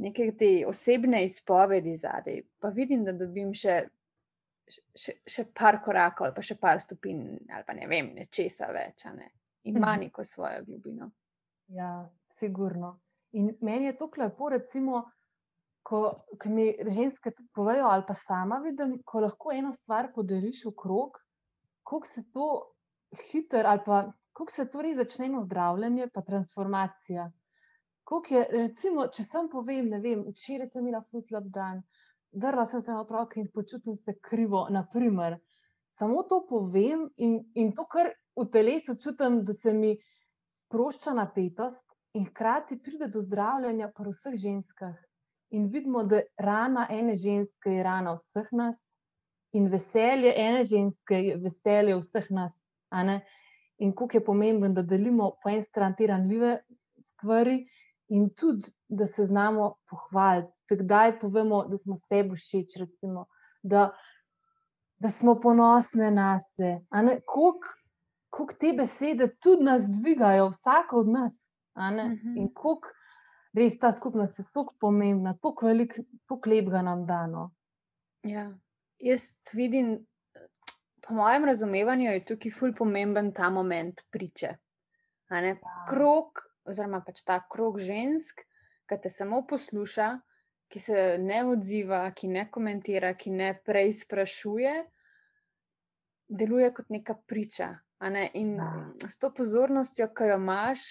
nekaj 0.00 0.36
te 0.38 0.50
osebne 0.66 1.24
izpovedi 1.24 1.96
zadaj, 1.96 2.42
pa 2.60 2.68
vidim, 2.68 3.04
da 3.04 3.12
dobim 3.12 3.52
še, 3.54 3.82
še, 4.96 5.18
še 5.26 5.44
par 5.56 5.80
korakov 5.84 6.28
ali 6.28 6.36
pa 6.36 6.44
še 6.46 6.56
par 6.60 6.80
stopinj 6.80 7.26
ali 7.50 7.66
pa 7.66 7.76
ne 7.76 7.88
vem, 7.90 8.14
nečesa 8.16 8.70
več, 8.72 9.04
ne? 9.12 9.30
ima 9.68 9.92
mhm. 9.92 10.00
neko 10.06 10.24
svojo 10.24 10.64
globino. 10.64 11.10
Ja, 11.68 12.08
sigurno. 12.24 12.98
In 13.36 13.52
meni 13.60 13.86
je 13.86 13.96
to 13.98 14.08
lepo, 14.18 14.48
recimo, 14.48 15.04
ko, 15.86 16.08
ko 16.40 16.48
mi 16.50 16.72
ženske 16.80 17.30
to 17.30 17.44
povejo, 17.54 17.86
ali 17.86 18.06
pa 18.08 18.14
sama 18.14 18.58
vidim, 18.64 18.96
ko 19.04 19.20
lahko 19.20 19.52
eno 19.52 19.72
stvar 19.72 20.10
podeliš 20.14 20.64
v 20.64 20.72
krog, 20.82 21.20
kako 21.84 22.06
se 22.06 22.24
to 22.32 22.69
hiter 23.30 23.66
ali 23.66 23.80
pa 23.86 24.12
kako 24.40 24.52
se 24.52 24.70
torej 24.70 24.94
začne 24.94 25.26
eno 25.26 25.42
zdravljenje, 25.42 26.08
pa 26.14 26.22
transformacija. 26.22 27.30
Je, 28.30 28.46
recimo, 28.50 29.06
če 29.12 29.22
sem 29.22 29.48
povem, 29.52 29.90
ne 29.92 29.98
vem, 30.00 30.22
včeraj 30.32 30.70
sem 30.72 30.80
imela 30.82 31.02
fuslab 31.12 31.50
dan, 31.52 31.82
drla 32.32 32.64
sem 32.66 32.82
se 32.82 32.90
na 32.90 33.02
otroke 33.02 33.40
in 33.40 33.50
počutim 33.54 33.94
se 33.94 34.14
krivo, 34.22 34.64
naprimer. 34.70 35.36
Samo 35.86 36.22
to 36.22 36.40
povem 36.48 37.04
in, 37.16 37.36
in 37.54 37.74
to, 37.76 37.84
kar 37.84 38.08
v 38.38 38.46
telesu 38.50 38.96
čutim, 38.96 39.42
da 39.44 39.52
se 39.52 39.74
mi 39.76 39.92
sprošča 40.62 41.14
napetost, 41.14 41.84
in 42.16 42.24
hkrati 42.26 42.80
pride 42.82 43.06
do 43.12 43.20
zdravljenja 43.22 43.90
pri 43.94 44.10
vseh 44.10 44.40
ženskah. 44.40 44.96
In 45.54 45.68
vidimo, 45.70 46.02
da 46.02 46.22
rana 46.38 46.88
ene 46.90 47.14
ženske 47.14 47.76
je 47.76 47.84
rana 47.84 48.16
vseh 48.16 48.48
nas, 48.56 48.80
in 49.52 49.68
veselje 49.68 50.32
ene 50.32 50.64
ženske 50.64 51.22
je 51.28 51.38
veselje 51.44 52.00
vseh 52.00 52.32
nas 52.34 52.59
in 53.78 53.92
kako 53.94 54.16
je 54.16 54.24
pomembno, 54.24 54.68
da 54.68 54.82
delimo 54.82 55.30
po 55.42 55.50
eni 55.50 55.62
strani 55.62 55.96
te 55.96 56.06
ranljive 56.06 56.58
stvari, 57.04 57.66
in 58.10 58.30
tudi, 58.34 58.68
da 58.88 59.06
se 59.06 59.24
znamo 59.24 59.74
pohvaliti, 59.90 60.62
da 60.70 60.76
kdaj 60.76 61.18
povemo, 61.18 61.64
da 61.68 61.76
smo 61.78 61.96
sebi 61.98 62.36
všeč, 62.36 62.76
recimo, 62.76 63.26
da, 63.62 63.90
da 64.98 65.10
smo 65.10 65.40
ponosni 65.40 66.10
na 66.10 66.38
sebe. 66.38 66.80
Kako 68.30 68.54
te 68.60 68.72
besede 68.72 69.36
tudi 69.42 69.64
nas 69.64 69.86
dvigajo, 70.00 70.48
vsak 70.48 70.92
od 70.92 71.08
nas. 71.08 71.38
Mhm. 71.76 72.36
In 72.36 72.48
kako 72.54 72.90
res 73.54 73.78
ta 73.78 73.92
skupnost 73.92 74.38
je 74.38 74.44
tako 74.54 74.74
pomembna, 74.80 75.36
tako 75.42 75.66
lepega 76.46 76.82
nam 76.82 77.06
dano. 77.06 77.50
Ja, 78.22 78.50
jaz 78.98 79.32
vidim 79.52 80.06
po 81.10 81.14
mojem 81.14 81.44
razumevanju 81.44 82.10
je 82.10 82.24
tukaj 82.24 82.52
ful 82.54 82.74
pomemben 82.74 83.32
ta 83.34 83.48
moment 83.50 84.00
priče. 84.10 84.50
Ja. 85.30 85.54
Krog, 85.88 86.38
oziroma 86.64 87.00
pač 87.02 87.24
ta 87.26 87.40
krog 87.50 87.80
žensk, 87.82 88.44
ki 88.86 88.98
te 89.02 89.10
samo 89.10 89.40
posluša, 89.46 90.10
ki 90.70 90.80
se 90.80 91.00
ne 91.18 91.40
odziva, 91.50 92.04
ki 92.14 92.30
ne 92.30 92.44
komentira, 92.50 93.10
ki 93.18 93.32
ne 93.34 93.48
preizprašuje, 93.66 94.74
deluje 96.30 96.68
kot 96.74 96.92
neka 96.94 97.16
priča. 97.26 97.72
Ne? 98.06 98.28
In 98.38 98.52
ja. 98.62 98.70
s 99.10 99.18
to 99.18 99.32
pozornostjo, 99.34 100.06
ki 100.14 100.28
jo 100.30 100.36
imaš, 100.38 100.84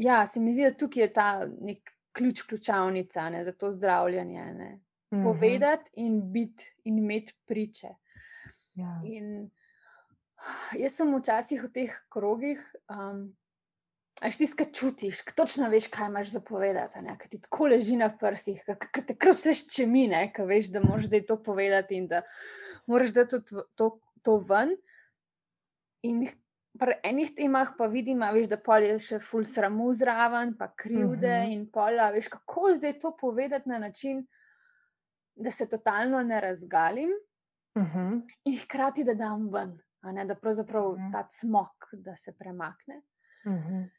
ja, 0.00 0.22
se 0.26 0.40
mi 0.40 0.54
zdi, 0.56 0.70
da 0.70 0.78
tukaj 0.80 1.04
je 1.04 1.10
ta 1.12 1.26
nek 1.44 1.92
ključ, 2.16 2.46
ključavnica 2.48 3.28
ne? 3.28 3.44
za 3.44 3.52
to 3.52 3.74
zdravljenje. 3.76 4.46
Mhm. 5.12 5.22
Povedati 5.28 6.00
in 6.00 6.16
biti 6.32 6.72
in 6.88 6.98
imeti 7.04 7.36
priče. 7.44 7.92
Ja. 8.74 8.98
In 9.06 9.50
jaz 10.78 10.98
sem 10.98 11.14
včasih 11.14 11.64
v 11.64 11.70
teh 11.72 11.96
krogih, 12.12 12.60
um, 12.90 13.28
ajš 14.20 14.38
ti 14.38 14.46
skaj 14.50 14.70
čutiš, 14.74 15.22
točno 15.36 15.68
veš, 15.72 15.88
kaj 15.92 16.10
imaš 16.10 16.32
za 16.34 16.40
povedati, 16.44 17.02
ker 17.18 17.30
ti 17.30 17.40
tako 17.42 17.70
leži 17.72 17.96
na 17.96 18.10
prsih, 18.10 18.62
ker 18.66 19.04
te 19.06 19.16
kar 19.16 19.34
vse 19.34 19.54
ščemine, 19.64 20.26
ker 20.34 20.48
veš, 20.48 20.72
da 20.74 20.82
moraš 20.84 21.10
zdaj 21.10 21.26
to 21.30 21.38
povedati 21.42 21.98
in 21.98 22.08
da 22.10 22.22
moraš 22.86 23.14
da 23.14 23.26
to, 23.28 23.40
to, 23.74 23.90
to 24.22 24.38
ven. 24.48 24.74
In 26.04 26.26
pri 26.78 26.98
enih 27.06 27.30
temah 27.36 27.74
pa 27.78 27.86
vidim, 27.86 28.22
veš, 28.34 28.48
da 28.50 28.58
pol 28.60 28.84
je 28.84 28.98
še 29.00 29.20
ful 29.22 29.46
sramu 29.46 29.92
zraven, 29.94 30.56
pa 30.58 30.68
krivde 30.74 31.30
uh 31.30 31.42
mhm. 31.42 31.50
-huh. 31.50 31.52
in 31.52 31.66
pol, 31.70 32.00
veš, 32.14 32.28
kako 32.28 32.74
zdaj 32.74 32.98
to 32.98 33.16
povedati 33.16 33.68
na 33.68 33.78
način, 33.78 34.26
da 35.34 35.50
se 35.50 35.68
totalno 35.68 36.22
ne 36.22 36.40
razgalim. 36.40 37.10
-huh. 37.74 38.10
Mhm. 38.10 38.22
In 38.44 38.58
hkrati, 38.58 39.04
da 39.04 39.14
dam 39.14 39.48
ven, 39.52 39.78
ne, 40.02 40.24
da 40.24 40.34
pravzaprav 40.34 40.86
uh. 40.86 40.98
-huh. 40.98 41.12
ta 41.12 41.28
smog, 41.30 41.88
da 41.92 42.16
se 42.16 42.32
premakne. 42.32 43.02
Uh. 43.44 43.52
-huh. 43.52 43.90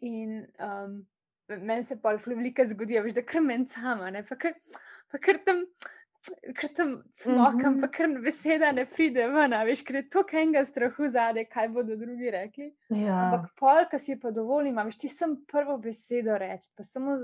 In 0.00 0.46
um, 0.58 1.06
meni 1.48 1.84
se 1.84 2.00
pa 2.02 2.16
veliko 2.26 2.66
zgodi, 2.66 3.00
veš, 3.00 3.14
da 3.14 3.22
kremen 3.22 3.66
sama, 3.66 4.10
ne, 4.10 4.26
pa 4.26 4.36
kar, 4.36 4.54
pa 5.10 5.18
kar 5.18 5.38
tam. 5.46 5.66
Ker 6.54 6.70
tam 6.74 7.02
smokam, 7.14 7.72
mm 7.72 7.78
-hmm. 7.78 7.80
pa 7.80 7.88
kar 7.90 8.08
beseda 8.22 8.72
ne 8.72 8.86
pride 8.86 9.26
ven, 9.26 9.50
veš, 9.66 9.82
ker 9.82 9.96
je 9.96 10.10
to 10.10 10.22
enega 10.32 10.64
strahu 10.64 11.08
zadaj, 11.08 11.44
kaj 11.44 11.68
bodo 11.68 11.96
drugi 11.96 12.30
rekli. 12.30 12.74
Ja. 12.88 13.16
Ampak 13.24 13.50
pol, 13.58 13.88
ki 13.90 13.98
si 13.98 14.20
pa 14.20 14.30
dovolim, 14.30 14.76
veš, 14.76 14.98
ti 14.98 15.08
sem 15.08 15.36
prvo 15.52 15.78
besedo 15.78 16.38
reči, 16.38 16.70
pa 16.76 16.84
samo 16.84 17.16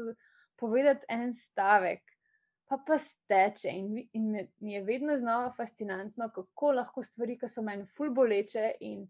povedati 0.57 1.07
en 1.09 1.33
stavek, 1.33 2.03
pa 2.69 2.79
pa 2.87 2.99
steče. 2.99 3.69
In, 3.69 4.09
in 4.13 4.49
mi 4.59 4.73
je 4.73 4.83
vedno 4.83 5.19
znova 5.19 5.53
fascinantno, 5.57 6.31
kako 6.35 6.73
lahko 6.73 7.03
stvari, 7.05 7.39
ki 7.39 7.49
so 7.49 7.63
meni 7.63 7.87
ful 7.87 8.11
boleče 8.15 8.73
in 8.81 9.07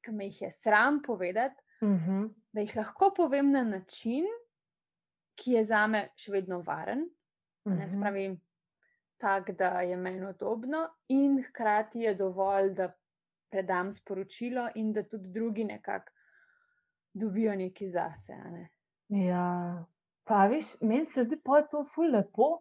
ki 0.00 0.12
me 0.16 0.30
jih 0.30 0.42
je 0.42 0.52
sram 0.52 1.02
povedati, 1.02 1.56
uh 1.80 1.88
mhm. 1.88 2.10
-huh. 2.10 2.34
da 2.52 2.60
jih 2.60 2.76
lahko 2.76 3.12
povem 3.16 3.50
na 3.50 3.64
način, 3.64 4.24
ki 5.34 5.52
je 5.52 5.64
za 5.64 5.86
me 5.86 6.08
še 6.16 6.32
vedno 6.32 6.60
varen. 6.60 7.02
Uh 7.64 7.72
-huh. 7.72 7.78
Ne 7.78 7.86
mhm. 7.86 7.88
spravim. 7.88 8.40
Tako 9.18 9.52
da 9.52 9.80
je 9.80 9.96
meni 9.96 10.26
udobno, 10.26 10.88
in 11.08 11.42
hkrati 11.48 12.00
je 12.00 12.14
dovolj, 12.14 12.74
da 12.74 12.92
predam 13.50 13.92
sporočilo, 13.92 14.68
in 14.74 14.92
da 14.92 15.02
tudi 15.02 15.28
drugi 15.28 15.64
nekako 15.64 16.12
dobijo 17.12 17.56
nekaj 17.56 17.88
zase. 17.88 18.32
Ne? 18.32 18.68
Ja, 19.08 19.84
Pa, 20.30 20.44
veš, 20.46 20.76
meni 20.86 21.08
se 21.10 21.24
zdi 21.26 21.40
pa 21.42 21.64
to 21.66 21.82
ful 21.94 22.12
lepo, 22.14 22.60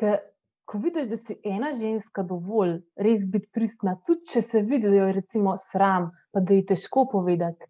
ker 0.00 0.22
ko 0.64 0.78
vidiš, 0.80 1.10
da 1.10 1.16
si 1.20 1.36
ena 1.44 1.74
ženska 1.76 2.22
dovolj 2.24 2.78
res 2.96 3.26
biti 3.28 3.50
pristna, 3.52 3.98
tudi 4.06 4.30
če 4.32 4.42
se 4.46 4.62
vidi, 4.64 4.88
da 4.88 4.94
jo 4.96 5.10
je 5.10 5.16
recimo 5.18 5.52
sram, 5.60 6.08
pa 6.32 6.40
da 6.40 6.56
je 6.56 6.64
težko 6.72 7.04
povedati. 7.12 7.68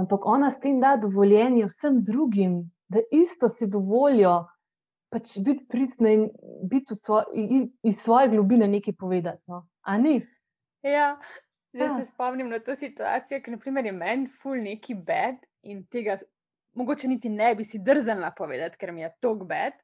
ampak 0.00 0.26
ona 0.26 0.50
s 0.50 0.60
tem 0.60 0.80
da 0.80 0.96
dovoljenje 0.96 1.66
vsem 1.66 2.00
drugim, 2.04 2.70
da 2.88 3.02
isto 3.12 3.48
si 3.48 3.66
dovolijo 3.66 4.46
pač 5.12 5.36
biti 5.44 5.66
pristna 5.68 6.10
in 6.10 6.28
biti 6.70 6.94
svo, 6.94 7.22
iz 7.82 7.98
svoje 7.98 8.28
globine 8.28 8.68
nekaj 8.68 8.94
povedati. 8.98 9.42
No? 9.46 9.66
A 9.82 9.98
ni? 9.98 10.20
Ja, 10.82 11.18
zdaj 11.74 11.88
ja. 11.88 11.96
se 11.96 12.12
spomnim 12.12 12.48
na 12.48 12.58
to 12.58 12.74
situacijo, 12.74 13.42
ki 13.42 13.50
je 13.50 13.92
meni 13.92 14.28
ful 14.42 14.62
neki 14.62 14.94
bed 14.94 15.42
in 15.62 15.84
tega 15.86 16.16
mogoče 16.80 17.08
niti 17.08 17.28
ne 17.28 17.54
bi 17.54 17.64
si 17.64 17.78
drznila 17.78 18.32
povedati, 18.36 18.78
ker 18.80 18.92
mi 18.92 19.04
je 19.04 19.12
to 19.20 19.34
bed. 19.34 19.76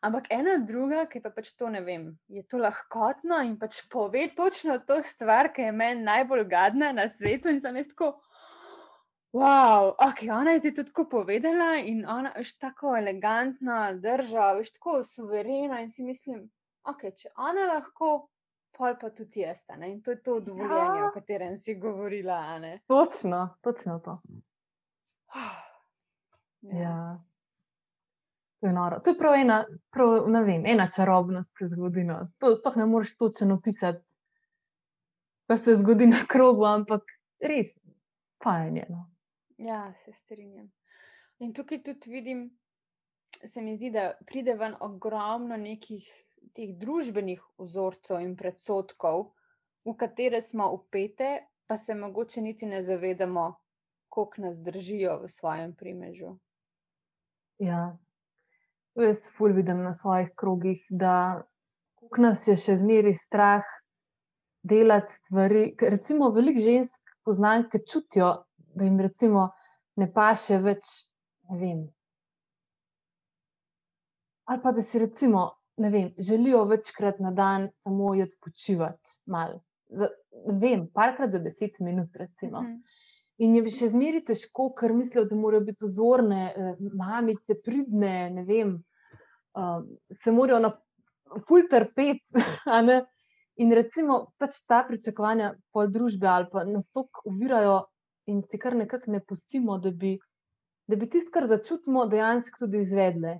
Ampak 0.00 0.30
ena 0.32 0.56
druga, 0.64 1.04
ki 1.12 1.20
pa 1.20 1.28
pač 1.28 1.50
to 1.60 1.68
ne 1.68 1.82
vem, 1.84 2.06
je 2.32 2.40
to 2.48 2.56
lahkotno 2.56 3.42
in 3.44 3.58
pač 3.60 3.82
pove 3.92 4.30
točno 4.36 4.78
to 4.88 5.02
stvar, 5.04 5.50
ki 5.52 5.68
je 5.68 5.74
meni 5.76 6.06
najbolj 6.06 6.46
gadna 6.48 6.88
na 6.96 7.04
svetu. 7.12 7.52
In 7.52 7.60
sem 7.60 7.76
jaz 7.76 7.90
tako, 7.90 8.14
wow, 9.36 9.92
ok, 10.00 10.24
ona 10.32 10.56
je 10.56 10.64
zdaj 10.64 10.74
tudi 10.78 10.88
tako 10.94 11.04
povedala 11.18 11.68
in 11.84 12.00
ona 12.08 12.32
je 12.38 12.48
tako 12.56 12.96
elegantna, 12.96 13.92
država, 13.92 14.56
veš 14.62 14.72
tako 14.78 15.02
suverena 15.04 15.84
in 15.84 15.92
si 15.92 16.06
mislim, 16.06 16.46
ok, 16.88 17.10
če 17.12 17.34
ona 17.36 17.68
lahko. 17.74 18.28
Pol 18.80 18.94
pa 18.96 19.10
tudi 19.12 19.42
jaz, 19.42 19.66
ne? 19.76 19.90
in 19.90 19.98
to 20.00 20.14
je 20.14 20.22
to 20.24 20.38
dovoljenje, 20.40 21.00
ja. 21.02 21.08
o 21.10 21.12
katerem 21.12 21.58
si 21.60 21.74
govorila. 21.76 22.38
Točno, 22.88 23.48
točno 23.60 23.98
to. 24.00 24.22
Ja. 25.34 25.50
Ja. 26.62 27.18
To 28.60 28.66
je 28.66 28.72
noro. 28.72 29.00
To 29.00 29.10
je 29.10 29.18
prav 29.18 29.34
ena, 29.34 29.64
prav, 29.90 30.28
ne 30.28 30.42
vem, 30.44 30.66
ena 30.66 30.88
čarobnost, 30.96 31.48
ki 31.56 31.64
se 31.64 31.74
zgodi. 31.74 32.04
No. 32.04 32.18
To 32.38 32.52
sploh 32.56 32.76
ne 32.76 32.86
moreš 32.86 33.16
točno 33.16 33.54
opisati, 33.54 34.04
da 35.48 35.56
se 35.56 35.76
zgodi 35.80 36.06
na 36.06 36.26
krogu, 36.28 36.66
ampak 36.68 37.02
res, 37.40 37.72
pa 38.38 38.58
je 38.58 38.70
njeno. 38.70 39.06
Ja, 39.58 39.92
se 40.04 40.12
strinjam. 40.12 40.70
In 41.38 41.54
tukaj 41.56 41.82
tudi 41.82 42.10
vidim, 42.10 42.50
se 43.46 43.62
mi 43.62 43.76
zdi, 43.76 43.90
da 43.90 44.12
pride 44.26 44.54
ven 44.54 44.76
ogromno 44.80 45.56
nekih 45.56 46.04
teh 46.54 46.76
družbenih 46.76 47.40
vzorcev 47.58 48.20
in 48.20 48.36
predsotkov, 48.36 49.30
v 49.84 49.96
katere 49.96 50.42
smo 50.44 50.68
upete, 50.74 51.46
pa 51.66 51.76
se 51.76 51.94
mogoče 51.94 52.40
niti 52.44 52.66
ne 52.66 52.82
zavedamo, 52.82 53.54
koliko 54.08 54.42
nas 54.42 54.60
držijo 54.60 55.20
v 55.22 55.28
svojem 55.28 55.74
primežu. 55.74 56.36
Ja, 57.60 57.98
jaz 58.96 59.26
ful 59.36 59.52
vidim 59.52 59.82
na 59.84 59.92
svojih 59.94 60.30
krogih, 60.36 60.80
da 60.88 61.42
nas 62.16 62.46
je 62.48 62.56
še 62.56 62.78
zmeraj 62.80 63.18
strah 63.20 63.66
delati 64.64 65.12
stvari. 65.18 65.64
Ker 65.76 65.92
recimo 65.92 66.30
veliko 66.32 66.62
žensk 66.64 67.12
poznam, 67.24 67.66
ki 67.68 67.82
čutijo, 67.84 68.30
da 68.56 68.88
jim 68.88 68.96
recimo 69.04 69.50
ne 70.00 70.08
paše 70.12 70.56
več, 70.64 70.94
ne 71.50 71.60
vem. 71.60 71.82
Ali 74.48 74.62
pa 74.64 74.72
da 74.72 74.82
si 74.82 74.98
recimo, 75.04 75.44
ne 75.84 75.90
vem, 75.92 76.08
želijo 76.16 76.64
večkrat 76.70 77.20
na 77.20 77.30
dan 77.30 77.68
samo 77.84 78.14
jeti 78.16 78.40
počivati 78.40 79.20
malo. 79.26 79.60
Za, 79.92 80.08
ne 80.48 80.56
vem, 80.62 80.88
parkrat 80.94 81.36
za 81.36 81.44
deset 81.44 81.76
minut, 81.80 82.16
recimo. 82.16 82.62
Mm 82.62 82.66
-hmm. 82.66 82.99
In 83.40 83.56
je 83.56 83.72
še 83.72 83.88
zmeraj 83.94 84.26
težko, 84.28 84.68
ker 84.76 84.92
mislijo, 84.92 85.24
da 85.28 85.36
morajo 85.38 85.64
biti 85.70 85.86
ozorne, 85.88 86.42
eh, 86.50 86.82
mamice, 87.00 87.56
pridne, 87.64 88.28
ne 88.34 88.44
vem, 88.44 88.74
uh, 89.56 89.80
se 90.12 90.32
morajo 90.32 90.58
na 90.66 90.70
fulter 91.48 91.88
pet. 91.96 92.20
In 93.60 93.72
recimo 93.76 94.30
pač 94.40 94.62
ta 94.68 94.82
pričakovanja 94.88 95.50
po 95.72 95.84
družbi 95.86 96.26
ali 96.26 96.46
pa 96.52 96.62
nas 96.64 96.86
tako 96.96 97.26
uvirajo, 97.28 97.80
in 98.30 98.40
si 98.42 98.60
kar 98.60 98.76
nekako 98.76 99.12
ne 99.12 99.20
pustimo, 99.20 99.76
da 99.78 99.90
bi, 99.90 100.14
da 100.88 100.96
bi 100.96 101.08
tisto, 101.10 101.32
kar 101.34 101.48
začutimo, 101.50 102.06
dejansko 102.08 102.62
tudi 102.62 102.80
izvedle. 102.80 103.34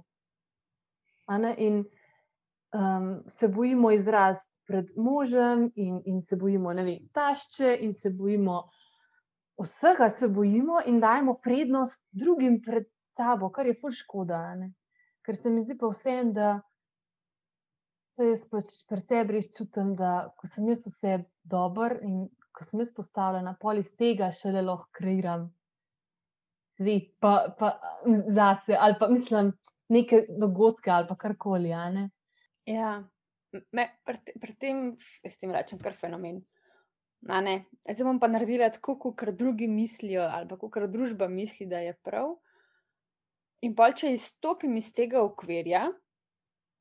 In 1.57 1.85
um, 2.75 3.07
se 3.29 3.49
bojimo 3.49 3.95
izrast 3.95 4.51
pred 4.69 4.93
možem, 4.97 5.71
in, 5.77 6.03
in 6.05 6.21
se 6.21 6.37
bojimo, 6.37 6.75
ne 6.75 6.85
vem, 6.85 7.09
tašče, 7.17 7.79
in 7.81 7.95
se 7.95 8.11
bojimo 8.11 8.65
vsega 9.63 10.09
se 10.11 10.29
bojimo 10.29 10.81
in 10.87 11.01
dajemo 11.01 11.37
prednost 11.43 12.03
drugim 12.13 12.61
pred 12.63 12.89
sabo, 13.17 13.51
kar 13.51 13.67
je 13.67 13.77
ful 13.81 13.93
škoda. 13.93 14.41
Ne? 14.57 14.73
Ker 15.27 15.37
se 15.37 15.51
mi 15.51 15.65
zdi 15.65 15.77
pa 15.79 15.91
vsem, 15.93 16.33
da 16.33 16.61
se 18.15 18.31
jaz 18.33 18.45
pač 18.51 18.81
pri 18.89 19.01
sebi 19.01 19.37
res 19.37 19.51
čutim, 19.57 19.95
da 19.97 20.31
ko 20.37 20.49
sem 20.51 20.69
jaz 20.69 20.87
vse 20.89 21.21
dober 21.45 21.99
in 22.03 22.27
ko 22.57 22.67
sem 22.67 22.83
jaz 22.83 22.91
postavljena, 22.97 23.55
pol 23.61 23.79
iz 23.79 23.93
tega 23.99 24.33
šele 24.35 24.65
lahko 24.67 24.89
kreiram 24.97 25.51
svet, 26.81 27.13
pa, 27.21 27.55
pa 27.59 27.81
zase, 28.27 28.77
ali 28.79 28.97
pa 29.01 29.09
mislim 29.09 29.53
neke 29.89 30.25
dogodke 30.41 30.91
ali 30.91 31.17
karkoli. 31.19 31.71
Ja, 32.65 33.03
me, 33.73 33.87
pri, 34.05 34.19
pri 34.41 34.55
tem, 34.61 34.97
s 35.25 35.39
tem 35.39 35.53
rečem, 35.53 35.79
kar 35.83 35.97
fenomen. 36.01 36.41
Zdaj 37.21 38.05
bom 38.05 38.21
pa 38.21 38.29
naredila 38.29 38.71
tako, 38.73 38.97
kot 38.99 39.29
drugi 39.37 39.69
mislijo, 39.69 40.23
ali 40.23 40.49
pa 40.49 40.57
kot 40.57 40.89
družba 40.89 41.29
misli, 41.29 41.67
da 41.67 41.79
je 41.85 41.95
prav. 42.05 42.37
In 43.61 43.75
pa, 43.77 43.91
če 43.93 44.15
izstopim 44.15 44.77
iz 44.81 44.89
tega 44.97 45.21
okvirja, 45.21 45.91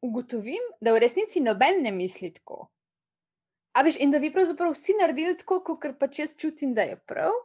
ugotovim, 0.02 0.64
da 0.80 0.94
v 0.96 1.02
resnici 1.04 1.44
noben 1.44 1.82
ne 1.84 1.92
misli 1.92 2.32
tako. 2.32 2.70
A 3.76 3.84
veš, 3.84 4.00
in 4.00 4.12
da 4.12 4.20
bi 4.20 4.32
pravzaprav 4.34 4.72
vsi 4.74 4.96
naredili 5.00 5.36
tako, 5.38 5.60
kot 5.68 5.98
pač 6.00 6.22
jaz 6.22 6.36
čutim, 6.40 6.72
da 6.74 6.88
je 6.88 6.96
prav, 7.10 7.36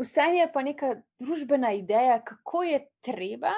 vse 0.00 0.26
je 0.34 0.48
pa 0.52 0.64
neka 0.66 0.96
družbena 1.22 1.70
ideja, 1.78 2.18
kako 2.26 2.64
je 2.66 2.82
treba, 3.06 3.54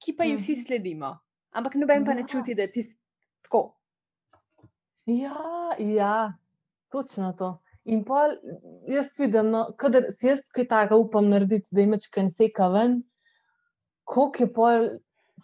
ki 0.00 0.14
pa 0.16 0.28
ji 0.28 0.38
vsi 0.38 0.54
mhm. 0.54 0.62
sledimo. 0.66 1.10
Ampak 1.50 1.74
noben 1.74 2.06
pa 2.06 2.14
ne 2.14 2.22
ja. 2.22 2.30
čuti, 2.30 2.54
da 2.54 2.62
je 2.62 2.72
tisto 2.78 2.94
tako. 3.42 3.64
Ja, 5.10 5.74
ja, 5.78 6.32
točno 6.94 7.32
to. 7.34 7.56
In 7.84 8.02
pa 8.04 8.26
jaz 8.88 9.14
vidim, 9.18 9.50
no, 9.54 9.62
da 9.92 10.02
si 10.12 10.28
jaz 10.28 10.44
kaj 10.52 10.66
takega 10.68 10.98
upam 11.00 11.30
narediti, 11.32 11.72
da 11.72 11.84
imaš 11.86 12.10
kaj 12.12 12.28
seka 12.34 12.68
ven, 12.74 12.98
koliko 14.04 14.44
je 14.44 14.52
pol, 14.52 14.88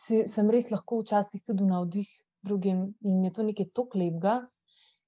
si, 0.04 0.24
sem 0.28 0.50
res 0.52 0.68
lahko 0.70 1.00
včasih 1.00 1.42
tudi 1.46 1.64
na 1.64 1.80
vdih 1.84 2.10
drugim 2.44 2.82
in 3.00 3.24
je 3.24 3.32
to 3.32 3.46
nekaj 3.46 3.70
tako 3.74 4.02
lepega. 4.02 4.36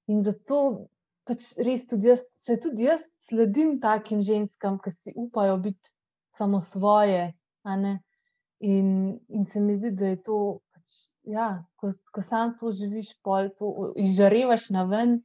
In 0.08 0.22
zato 0.24 0.88
pač 1.28 1.52
res 1.60 1.84
tudi 1.90 2.08
jaz, 2.08 2.24
se 2.32 2.56
tudi 2.56 2.88
jaz 2.88 3.04
sledim 3.28 3.76
takim 3.82 4.22
ženskam, 4.24 4.78
ki 4.80 4.94
si 4.94 5.12
upajo 5.12 5.58
biti 5.68 5.92
samo 6.32 6.62
svoje. 6.64 7.34
In, 7.68 8.88
in 9.28 9.44
se 9.44 9.60
mi 9.60 9.76
zdi, 9.76 9.90
da 9.94 10.14
je 10.14 10.22
to, 10.24 10.38
pač, 10.72 10.94
ja, 11.28 11.50
ko, 11.76 11.92
ko 12.14 12.24
sam 12.24 12.56
to 12.58 12.72
živiš, 12.72 13.12
pol 13.22 13.52
to 13.58 13.92
izžarevaš 14.00 14.70
na 14.74 14.86
ven 14.88 15.18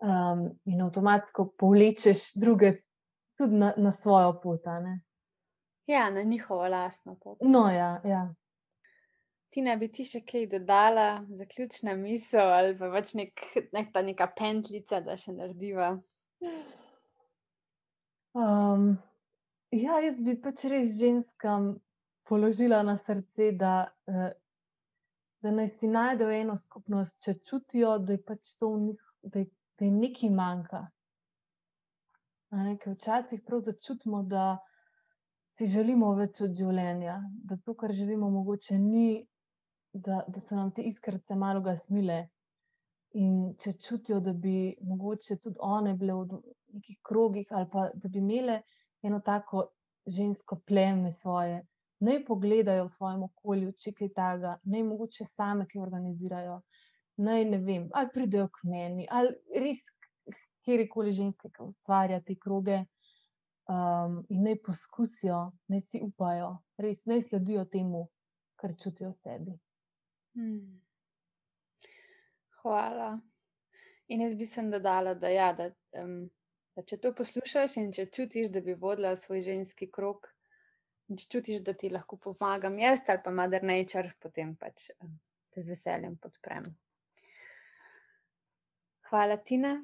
um, 0.00 0.50
in 0.64 0.82
avtomatsko 0.82 1.52
povlečeš 1.58 2.32
druge 2.40 2.74
tudi 3.38 3.56
na, 3.56 3.72
na 3.76 3.90
svojo 3.90 4.40
pot. 4.42 4.60
Ja, 5.86 6.10
na 6.10 6.22
njihovo 6.22 6.68
lastno 6.68 7.16
pot. 7.22 7.38
No, 7.40 7.70
ja, 7.70 8.00
ja. 8.04 8.34
Ti 9.50 9.62
ne 9.62 9.76
bi 9.76 9.88
ti 9.90 10.04
še 10.06 10.20
kaj 10.22 10.46
dodala, 10.52 11.24
zaključna 11.26 11.96
misel 11.98 12.52
ali 12.54 12.76
pa 12.78 12.90
več 12.92 13.14
nek, 13.18 13.40
nek 13.74 13.90
ta 13.92 14.02
neka 14.06 14.28
pentljica, 14.38 15.00
da 15.02 15.16
še 15.18 15.34
narediva. 15.34 15.96
Um, 18.38 18.92
ja, 19.74 19.98
jaz 20.04 20.20
bi 20.22 20.36
pač 20.38 20.68
res 20.70 20.94
ženskam 21.00 21.72
položila 22.30 22.84
na 22.86 22.94
srce, 22.96 23.50
da, 23.58 23.90
eh, 24.06 24.30
da 25.42 25.50
naj 25.50 25.72
si 25.72 25.90
najdejo 25.90 26.30
eno 26.30 26.54
skupnost, 26.56 27.18
če 27.24 27.40
čutijo, 27.42 27.96
da 27.98 28.14
je 28.14 28.22
pač 28.22 28.54
to 28.60 28.70
v 28.70 28.84
njih, 28.84 29.02
da 29.22 29.42
je 29.42 29.50
da 29.80 29.86
jim 29.86 29.98
nekaj 29.98 30.30
manjka. 30.30 30.80
Ker 32.50 32.92
včasih 32.92 33.40
prav 33.46 33.62
začutimo, 33.64 34.22
da 34.22 34.58
si 35.48 35.66
želimo 35.70 36.12
več 36.18 36.42
od 36.44 36.52
življenja, 36.58 37.16
da 37.48 37.56
to, 37.64 37.74
kar 37.74 37.94
živimo, 37.96 38.28
mogoče 38.30 38.78
ni, 38.78 39.22
da, 39.92 40.20
da 40.28 40.42
so 40.42 40.58
nam 40.58 40.72
te 40.76 40.84
iskrice 40.90 41.36
malo 41.38 41.62
gasnile. 41.64 42.20
In 43.20 43.54
če 43.58 43.72
čutijo, 43.82 44.20
da 44.22 44.32
bi 44.32 44.76
mogoče 44.86 45.40
tudi 45.42 45.58
one 45.66 45.96
bile 45.98 46.14
v 46.20 46.42
nekih 46.76 47.00
krogih, 47.02 47.48
ali 47.50 47.66
pa 47.72 47.88
da 47.94 48.08
bi 48.08 48.20
imele 48.20 48.60
eno 49.02 49.18
tako 49.26 49.64
žensko 50.06 50.60
pleme 50.66 51.10
svoje, 51.10 51.64
naj 52.06 52.20
pogledajo 52.28 52.84
v 52.84 52.92
svojem 52.92 53.24
okolju, 53.26 53.72
če 53.80 53.94
kaj 53.96 54.12
takega, 54.14 54.54
naj 54.62 54.84
mogoče 54.92 55.26
same 55.26 55.66
kaj 55.72 55.82
organizirajo 55.82 56.60
naj 57.20 57.44
ne 57.44 57.58
vem, 57.64 57.88
ali 57.94 58.12
pridejo 58.14 58.48
k 58.54 58.68
meni, 58.70 59.06
ali 59.10 59.34
res 59.62 59.82
kjerkoli 60.64 61.12
ženske, 61.16 61.50
ki 61.52 61.64
ustvarja 61.64 62.20
te 62.24 62.36
kroge 62.40 62.80
um, 62.80 64.20
in 64.32 64.44
naj 64.46 64.58
poskusijo, 64.66 65.40
naj 65.72 65.84
si 65.88 66.02
upajo, 66.04 66.52
res 66.80 67.04
naj 67.10 67.24
sledijo 67.28 67.64
temu, 67.72 68.06
kar 68.60 68.76
čutijo 68.80 69.12
v 69.12 69.18
sebi. 69.18 69.56
Hmm. 70.36 70.80
Hvala. 72.60 73.14
In 74.10 74.26
jaz 74.26 74.34
bi 74.36 74.46
se 74.46 74.62
dodala, 74.68 75.14
da, 75.14 75.30
ja, 75.32 75.52
da, 75.56 75.70
um, 76.02 76.26
da 76.76 76.82
če 76.82 76.98
to 77.00 77.14
poslušaš 77.16 77.78
in 77.80 77.92
če 77.94 78.10
čutiš, 78.12 78.50
da 78.52 78.60
bi 78.60 78.74
vodila 78.74 79.14
svoj 79.16 79.44
ženski 79.46 79.88
krok, 79.90 80.28
In 81.10 81.18
če 81.18 81.26
čutiš, 81.26 81.62
da 81.66 81.72
ti 81.74 81.88
lahko 81.90 82.16
pomagam 82.22 82.76
jaz 82.78 83.00
ali 83.10 83.18
pa 83.24 83.32
Mother 83.34 83.64
Nature, 83.66 84.12
potem 84.22 84.54
pač 84.58 84.86
eh, 84.92 85.08
te 85.50 85.62
z 85.66 85.74
veseljem 85.74 86.14
podprem. 86.22 86.68
Hvala, 89.10 89.36
Tina. 89.36 89.82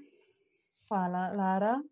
Hvala, 0.88 1.32
Lara. 1.34 1.82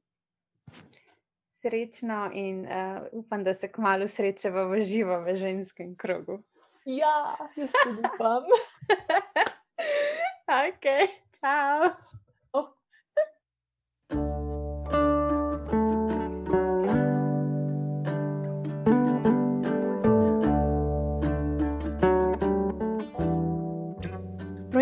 Srečno 1.53 2.31
in 2.33 2.67
uh, 2.67 3.03
upam, 3.13 3.45
da 3.45 3.55
se 3.55 3.73
kmalo 3.73 4.09
srečava 4.09 4.69
v 4.71 4.85
živo 4.87 5.19
v 5.21 5.35
ženskem 5.37 5.97
krogu. 5.97 6.43
Ja, 6.85 7.37
jaz 7.57 7.73
tudi 7.83 8.03
upam. 8.15 8.47
ok, 10.69 10.87
čau. 11.41 11.91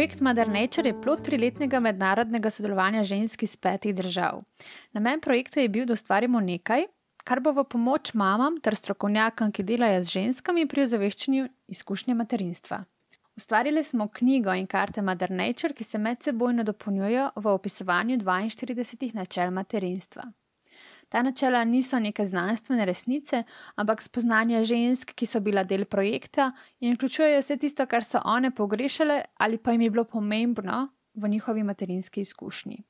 Projekt 0.03 0.21
Mother 0.21 0.49
Nature 0.49 0.89
je 0.89 1.01
plod 1.03 1.21
triletnega 1.23 1.79
mednarodnega 1.81 2.51
sodelovanja 2.51 3.05
žensk 3.07 3.43
iz 3.47 3.53
petih 3.57 3.95
držav. 3.95 4.41
Namen 4.99 5.21
projekta 5.23 5.61
je 5.61 5.69
bil, 5.69 5.85
da 5.87 5.95
ustvarimo 5.95 6.41
nekaj, 6.43 6.89
kar 7.23 7.39
bo 7.41 7.53
v 7.55 7.63
pomoč 7.71 8.11
mamam 8.19 8.57
ter 8.59 8.75
strokovnjakom, 8.75 9.53
ki 9.55 9.63
delajo 9.63 10.03
z 10.03 10.11
ženskami 10.17 10.67
pri 10.67 10.83
ozaveščanju 10.89 11.47
izkušnje 11.71 12.19
materinstva. 12.19 12.81
Ustvarili 13.39 13.85
smo 13.87 14.09
knjigo 14.09 14.59
in 14.59 14.67
karte 14.67 15.07
Mother 15.07 15.31
Nature, 15.31 15.71
ki 15.71 15.87
se 15.87 16.03
medsebojno 16.03 16.67
dopolnjujejo 16.67 17.31
v 17.37 17.55
opisovanju 17.55 18.19
42 18.27 19.15
načel 19.15 19.55
materinstva. 19.55 20.27
Ta 21.13 21.21
načela 21.23 21.61
niso 21.65 21.99
neke 22.01 22.25
znanstvene 22.27 22.87
resnice, 22.89 23.43
ampak 23.77 24.01
spoznanja 24.03 24.63
žensk, 24.65 25.13
ki 25.13 25.27
so 25.29 25.43
bila 25.45 25.61
del 25.65 25.85
projekta 25.85 26.47
in 26.81 26.95
vključujejo 26.97 27.43
vse 27.43 27.57
tisto, 27.61 27.85
kar 27.87 28.05
so 28.05 28.23
one 28.25 28.51
pogrešale 28.51 29.19
ali 29.37 29.59
pa 29.59 29.75
jim 29.77 29.85
je 29.85 29.91
bilo 29.91 30.05
pomembno 30.05 30.89
v 31.15 31.29
njihovi 31.29 31.63
materinski 31.63 32.21
izkušnji. 32.21 32.81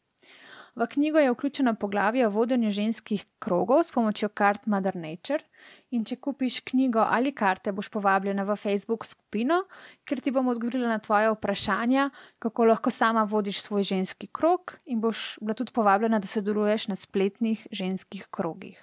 V 0.74 0.86
knjigo 0.86 1.18
je 1.18 1.30
vključeno 1.30 1.74
poglavje 1.74 2.26
o 2.26 2.30
vodenju 2.30 2.70
ženskih 2.70 3.24
krogov 3.38 3.82
s 3.84 3.92
pomočjo 3.92 4.28
kart 4.28 4.66
Mother 4.66 4.96
Nature. 4.96 5.44
In 5.90 6.04
če 6.08 6.16
kupiš 6.16 6.60
knjigo 6.64 7.02
ali 7.04 7.34
karte, 7.36 7.74
boš 7.76 7.90
povabljena 7.92 8.46
v 8.48 8.56
Facebook 8.56 9.04
skupino, 9.04 9.60
ker 10.08 10.20
ti 10.24 10.32
bom 10.32 10.48
odgovorila 10.48 10.88
na 10.88 10.98
tvoje 10.98 11.28
vprašanja, 11.34 12.08
kako 12.38 12.64
lahko 12.70 12.90
sama 12.90 13.26
vodiš 13.28 13.60
svoj 13.62 13.84
ženski 13.90 14.30
krog, 14.32 14.78
in 14.86 15.00
boš 15.04 15.36
bila 15.40 15.54
tudi 15.54 15.76
povabljena, 15.76 16.18
da 16.18 16.26
sodeluješ 16.26 16.88
na 16.88 16.96
spletnih 16.96 17.66
ženskih 17.70 18.26
krogih. 18.30 18.80